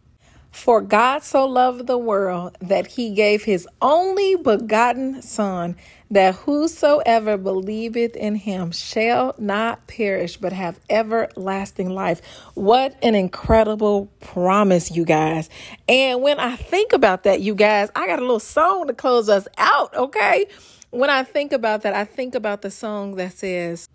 "For 0.51 0.81
God 0.81 1.23
so 1.23 1.45
loved 1.45 1.87
the 1.87 1.99
world 1.99 2.57
that 2.61 2.87
he 2.87 3.11
gave 3.11 3.45
his 3.45 3.67
only 3.83 4.37
begotten 4.37 5.21
son, 5.21 5.77
that 6.11 6.35
whosoever 6.37 7.37
believeth 7.37 8.17
in 8.17 8.37
him 8.37 8.71
shall 8.71 9.35
not 9.39 9.87
perish 9.87 10.37
but 10.39 10.53
have 10.53 10.81
everlasting 10.89 11.91
life." 11.91 12.23
What 12.55 12.95
an 13.03 13.15
incredible 13.15 14.09
promise, 14.21 14.91
you 14.91 15.05
guys. 15.05 15.51
And 15.89 16.23
when 16.23 16.39
I 16.39 16.57
think 16.57 16.93
about 16.93 17.25
that, 17.25 17.41
you 17.41 17.55
guys, 17.55 17.91
I 17.95 18.07
got 18.07 18.19
a 18.19 18.23
little 18.23 18.41
song 18.41 18.87
to 18.87 18.95
close 18.95 19.29
us 19.29 19.47
out, 19.59 19.95
okay? 19.95 20.47
When 20.91 21.11
I 21.11 21.25
think 21.25 21.53
about 21.53 21.83
that, 21.83 21.95
I 21.95 22.05
think 22.05 22.35
about 22.35 22.63
the 22.63 22.71
song 22.71 23.17
that 23.17 23.33
says, 23.33 23.89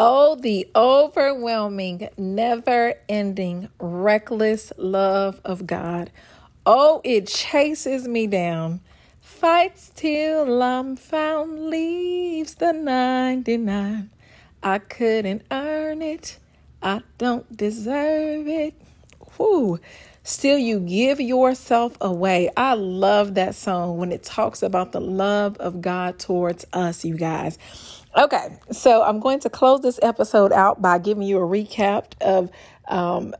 Oh, 0.00 0.36
the 0.36 0.68
overwhelming, 0.76 2.08
never 2.16 2.94
ending, 3.08 3.68
reckless 3.80 4.72
love 4.76 5.40
of 5.44 5.66
God. 5.66 6.12
Oh, 6.64 7.00
it 7.02 7.26
chases 7.26 8.06
me 8.06 8.28
down, 8.28 8.78
fights 9.20 9.90
till 9.96 10.62
I'm 10.62 10.94
found, 10.94 11.68
leaves 11.68 12.54
the 12.54 12.72
99. 12.72 14.10
I 14.62 14.78
couldn't 14.78 15.42
earn 15.50 16.00
it, 16.00 16.38
I 16.80 17.00
don't 17.18 17.56
deserve 17.56 18.46
it. 18.46 18.74
Whew. 19.36 19.80
Still, 20.22 20.58
you 20.58 20.78
give 20.78 21.20
yourself 21.20 21.96
away. 22.02 22.50
I 22.56 22.74
love 22.74 23.34
that 23.34 23.54
song 23.54 23.96
when 23.96 24.12
it 24.12 24.22
talks 24.22 24.62
about 24.62 24.92
the 24.92 25.00
love 25.00 25.56
of 25.56 25.80
God 25.80 26.18
towards 26.18 26.66
us, 26.72 27.04
you 27.04 27.16
guys. 27.16 27.58
Okay, 28.18 28.58
so 28.72 29.04
I'm 29.04 29.20
going 29.20 29.38
to 29.40 29.48
close 29.48 29.80
this 29.80 30.00
episode 30.02 30.52
out 30.52 30.82
by 30.82 30.98
giving 30.98 31.22
you 31.22 31.38
a 31.38 31.42
recap 31.42 32.20
of 32.20 32.50
um, 32.88 33.32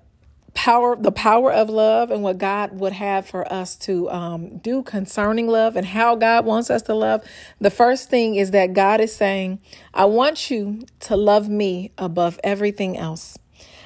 power, 0.54 0.94
the 0.94 1.10
power 1.10 1.52
of 1.52 1.68
love, 1.68 2.12
and 2.12 2.22
what 2.22 2.38
God 2.38 2.78
would 2.78 2.92
have 2.92 3.26
for 3.26 3.52
us 3.52 3.74
to 3.78 4.08
um, 4.08 4.58
do 4.58 4.84
concerning 4.84 5.48
love, 5.48 5.74
and 5.74 5.84
how 5.84 6.14
God 6.14 6.44
wants 6.44 6.70
us 6.70 6.82
to 6.82 6.94
love. 6.94 7.24
The 7.60 7.70
first 7.70 8.08
thing 8.08 8.36
is 8.36 8.52
that 8.52 8.72
God 8.72 9.00
is 9.00 9.12
saying, 9.12 9.58
"I 9.94 10.04
want 10.04 10.48
you 10.48 10.82
to 11.00 11.16
love 11.16 11.48
me 11.48 11.90
above 11.98 12.38
everything 12.44 12.96
else," 12.96 13.36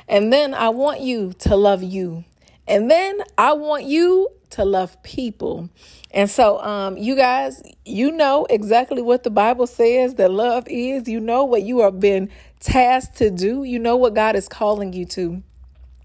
and 0.06 0.30
then 0.30 0.52
I 0.52 0.68
want 0.68 1.00
you 1.00 1.32
to 1.38 1.56
love 1.56 1.82
you, 1.82 2.24
and 2.68 2.90
then 2.90 3.22
I 3.38 3.54
want 3.54 3.84
you 3.84 4.28
to 4.50 4.66
love 4.66 5.02
people. 5.02 5.70
And 6.12 6.30
so, 6.30 6.60
um, 6.60 6.98
you 6.98 7.16
guys, 7.16 7.62
you 7.84 8.12
know 8.12 8.46
exactly 8.50 9.00
what 9.00 9.22
the 9.22 9.30
Bible 9.30 9.66
says 9.66 10.16
that 10.16 10.30
love 10.30 10.64
is. 10.68 11.08
You 11.08 11.20
know 11.20 11.44
what 11.44 11.62
you 11.62 11.80
have 11.80 12.00
been 12.00 12.30
tasked 12.60 13.16
to 13.16 13.30
do. 13.30 13.64
You 13.64 13.78
know 13.78 13.96
what 13.96 14.14
God 14.14 14.36
is 14.36 14.46
calling 14.46 14.92
you 14.92 15.06
to. 15.06 15.42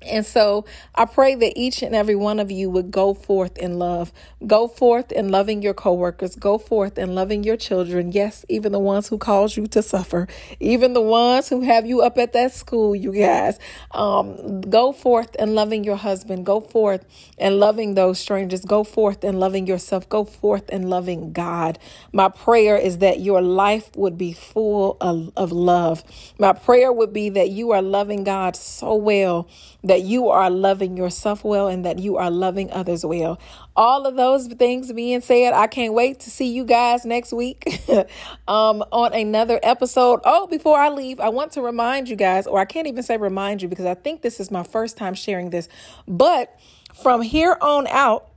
And 0.07 0.25
so 0.25 0.65
I 0.95 1.05
pray 1.05 1.35
that 1.35 1.53
each 1.55 1.81
and 1.83 1.95
every 1.95 2.15
one 2.15 2.39
of 2.39 2.51
you 2.51 2.69
would 2.69 2.91
go 2.91 3.13
forth 3.13 3.57
in 3.57 3.79
love. 3.79 4.11
Go 4.45 4.67
forth 4.67 5.11
in 5.11 5.29
loving 5.29 5.61
your 5.61 5.73
coworkers. 5.73 6.35
Go 6.35 6.57
forth 6.57 6.97
in 6.97 7.15
loving 7.15 7.43
your 7.43 7.57
children. 7.57 8.11
Yes, 8.11 8.45
even 8.49 8.71
the 8.71 8.79
ones 8.79 9.09
who 9.09 9.17
cause 9.17 9.57
you 9.57 9.67
to 9.67 9.81
suffer. 9.81 10.27
Even 10.59 10.93
the 10.93 11.01
ones 11.01 11.49
who 11.49 11.61
have 11.61 11.85
you 11.85 12.01
up 12.01 12.17
at 12.17 12.33
that 12.33 12.53
school, 12.53 12.95
you 12.95 13.13
guys. 13.13 13.59
Um, 13.91 14.61
go 14.61 14.91
forth 14.91 15.35
in 15.35 15.55
loving 15.55 15.83
your 15.83 15.97
husband. 15.97 16.45
Go 16.45 16.59
forth 16.59 17.05
in 17.37 17.59
loving 17.59 17.95
those 17.95 18.19
strangers. 18.19 18.65
Go 18.65 18.83
forth 18.83 19.23
in 19.23 19.39
loving 19.39 19.67
yourself. 19.67 20.07
Go 20.09 20.23
forth 20.23 20.69
in 20.69 20.89
loving 20.89 21.33
God. 21.33 21.79
My 22.11 22.29
prayer 22.29 22.77
is 22.77 22.99
that 22.99 23.19
your 23.19 23.41
life 23.41 23.89
would 23.95 24.17
be 24.17 24.33
full 24.33 24.97
of, 25.01 25.31
of 25.37 25.51
love. 25.51 26.03
My 26.39 26.53
prayer 26.53 26.91
would 26.91 27.13
be 27.13 27.29
that 27.29 27.49
you 27.49 27.71
are 27.71 27.81
loving 27.81 28.23
God 28.23 28.55
so 28.55 28.95
well 28.95 29.49
that 29.83 30.01
you 30.01 30.29
are 30.29 30.49
loving 30.49 30.97
yourself 30.97 31.43
well 31.43 31.67
and 31.67 31.85
that 31.85 31.99
you 31.99 32.17
are 32.17 32.31
loving 32.31 32.71
others 32.71 33.05
well. 33.05 33.39
All 33.75 34.05
of 34.05 34.15
those 34.15 34.47
things 34.47 34.91
being 34.91 35.21
said, 35.21 35.53
I 35.53 35.67
can't 35.67 35.93
wait 35.93 36.19
to 36.21 36.29
see 36.29 36.47
you 36.47 36.65
guys 36.65 37.05
next 37.05 37.31
week 37.31 37.81
um, 38.47 38.83
on 38.91 39.13
another 39.13 39.59
episode. 39.63 40.19
Oh, 40.25 40.47
before 40.47 40.79
I 40.79 40.89
leave, 40.89 41.19
I 41.19 41.29
want 41.29 41.51
to 41.53 41.61
remind 41.61 42.09
you 42.09 42.15
guys, 42.15 42.47
or 42.47 42.59
I 42.59 42.65
can't 42.65 42.87
even 42.87 43.03
say 43.03 43.17
remind 43.17 43.61
you 43.61 43.67
because 43.67 43.85
I 43.85 43.93
think 43.93 44.21
this 44.21 44.39
is 44.39 44.51
my 44.51 44.63
first 44.63 44.97
time 44.97 45.13
sharing 45.13 45.51
this, 45.51 45.69
but 46.07 46.59
from 47.01 47.21
here 47.21 47.57
on 47.61 47.87
out, 47.87 48.29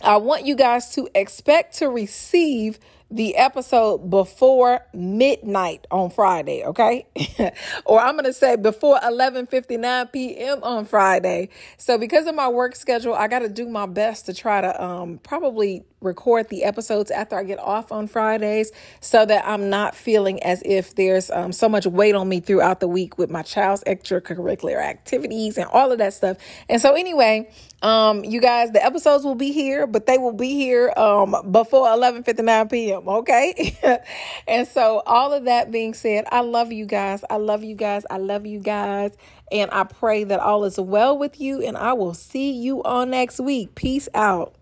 I 0.00 0.18
want 0.18 0.46
you 0.46 0.54
guys 0.54 0.94
to 0.94 1.08
expect 1.14 1.78
to 1.78 1.88
receive 1.88 2.78
the 3.10 3.36
episode 3.36 4.10
before 4.10 4.80
midnight 4.92 5.86
on 5.90 6.10
Friday, 6.10 6.64
okay? 6.64 7.06
or 7.86 8.00
I'm 8.00 8.14
going 8.14 8.24
to 8.26 8.32
say 8.32 8.56
before 8.56 8.98
11:59 9.00 10.12
p.m. 10.12 10.62
on 10.62 10.84
Friday. 10.84 11.48
So 11.78 11.98
because 11.98 12.26
of 12.26 12.34
my 12.34 12.48
work 12.48 12.76
schedule, 12.76 13.14
I 13.14 13.28
got 13.28 13.40
to 13.40 13.48
do 13.48 13.66
my 13.68 13.86
best 13.86 14.26
to 14.26 14.34
try 14.34 14.60
to 14.60 14.82
um 14.82 15.18
probably 15.22 15.84
record 16.00 16.48
the 16.48 16.64
episodes 16.64 17.10
after 17.10 17.36
I 17.36 17.44
get 17.44 17.58
off 17.58 17.90
on 17.92 18.06
Fridays 18.06 18.72
so 19.00 19.26
that 19.26 19.46
I'm 19.46 19.70
not 19.70 19.94
feeling 19.94 20.42
as 20.42 20.62
if 20.64 20.94
there's 20.94 21.30
um, 21.30 21.52
so 21.52 21.68
much 21.68 21.86
weight 21.86 22.14
on 22.14 22.28
me 22.28 22.40
throughout 22.40 22.80
the 22.80 22.88
week 22.88 23.18
with 23.18 23.30
my 23.30 23.42
child's 23.42 23.82
extracurricular 23.84 24.82
activities 24.82 25.58
and 25.58 25.66
all 25.66 25.92
of 25.92 25.98
that 25.98 26.14
stuff. 26.14 26.36
And 26.68 26.80
so 26.80 26.94
anyway, 26.94 27.50
um, 27.82 28.24
you 28.24 28.40
guys, 28.40 28.72
the 28.72 28.84
episodes 28.84 29.24
will 29.24 29.36
be 29.36 29.52
here, 29.52 29.86
but 29.86 30.06
they 30.06 30.18
will 30.18 30.32
be 30.32 30.54
here 30.54 30.92
um, 30.96 31.36
before 31.52 31.86
11:59 31.86 32.70
p.m. 32.70 33.08
Okay, 33.08 33.78
and 34.48 34.66
so 34.66 35.02
all 35.06 35.32
of 35.32 35.44
that 35.44 35.70
being 35.70 35.94
said, 35.94 36.24
I 36.32 36.40
love 36.40 36.72
you 36.72 36.86
guys. 36.86 37.24
I 37.30 37.36
love 37.36 37.62
you 37.62 37.76
guys. 37.76 38.04
I 38.10 38.18
love 38.18 38.46
you 38.46 38.58
guys, 38.58 39.16
and 39.52 39.70
I 39.70 39.84
pray 39.84 40.24
that 40.24 40.40
all 40.40 40.64
is 40.64 40.78
well 40.78 41.16
with 41.16 41.40
you. 41.40 41.62
And 41.62 41.76
I 41.76 41.92
will 41.92 42.14
see 42.14 42.50
you 42.50 42.82
all 42.82 43.06
next 43.06 43.38
week. 43.38 43.76
Peace 43.76 44.08
out. 44.12 44.57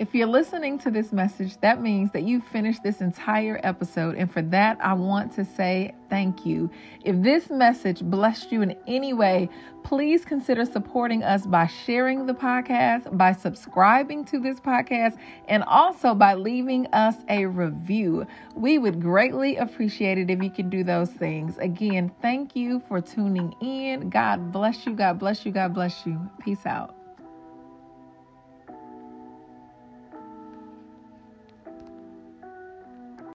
If 0.00 0.12
you're 0.12 0.26
listening 0.26 0.80
to 0.80 0.90
this 0.90 1.12
message, 1.12 1.56
that 1.60 1.80
means 1.80 2.10
that 2.12 2.24
you 2.24 2.40
finished 2.40 2.82
this 2.82 3.00
entire 3.00 3.60
episode. 3.62 4.16
And 4.16 4.30
for 4.30 4.42
that, 4.42 4.76
I 4.80 4.92
want 4.92 5.32
to 5.34 5.44
say 5.44 5.94
thank 6.10 6.44
you. 6.44 6.68
If 7.04 7.22
this 7.22 7.48
message 7.48 8.02
blessed 8.02 8.50
you 8.50 8.62
in 8.62 8.76
any 8.88 9.12
way, 9.12 9.48
please 9.84 10.24
consider 10.24 10.64
supporting 10.64 11.22
us 11.22 11.46
by 11.46 11.68
sharing 11.68 12.26
the 12.26 12.34
podcast, 12.34 13.16
by 13.16 13.30
subscribing 13.30 14.24
to 14.24 14.40
this 14.40 14.58
podcast, 14.58 15.16
and 15.46 15.62
also 15.62 16.12
by 16.12 16.34
leaving 16.34 16.88
us 16.88 17.14
a 17.28 17.46
review. 17.46 18.26
We 18.56 18.78
would 18.78 19.00
greatly 19.00 19.56
appreciate 19.58 20.18
it 20.18 20.28
if 20.28 20.42
you 20.42 20.50
could 20.50 20.70
do 20.70 20.82
those 20.82 21.10
things. 21.10 21.56
Again, 21.58 22.10
thank 22.20 22.56
you 22.56 22.82
for 22.88 23.00
tuning 23.00 23.54
in. 23.60 24.10
God 24.10 24.50
bless 24.50 24.86
you. 24.86 24.94
God 24.94 25.20
bless 25.20 25.46
you. 25.46 25.52
God 25.52 25.72
bless 25.72 26.04
you. 26.04 26.18
Peace 26.44 26.66
out. 26.66 26.96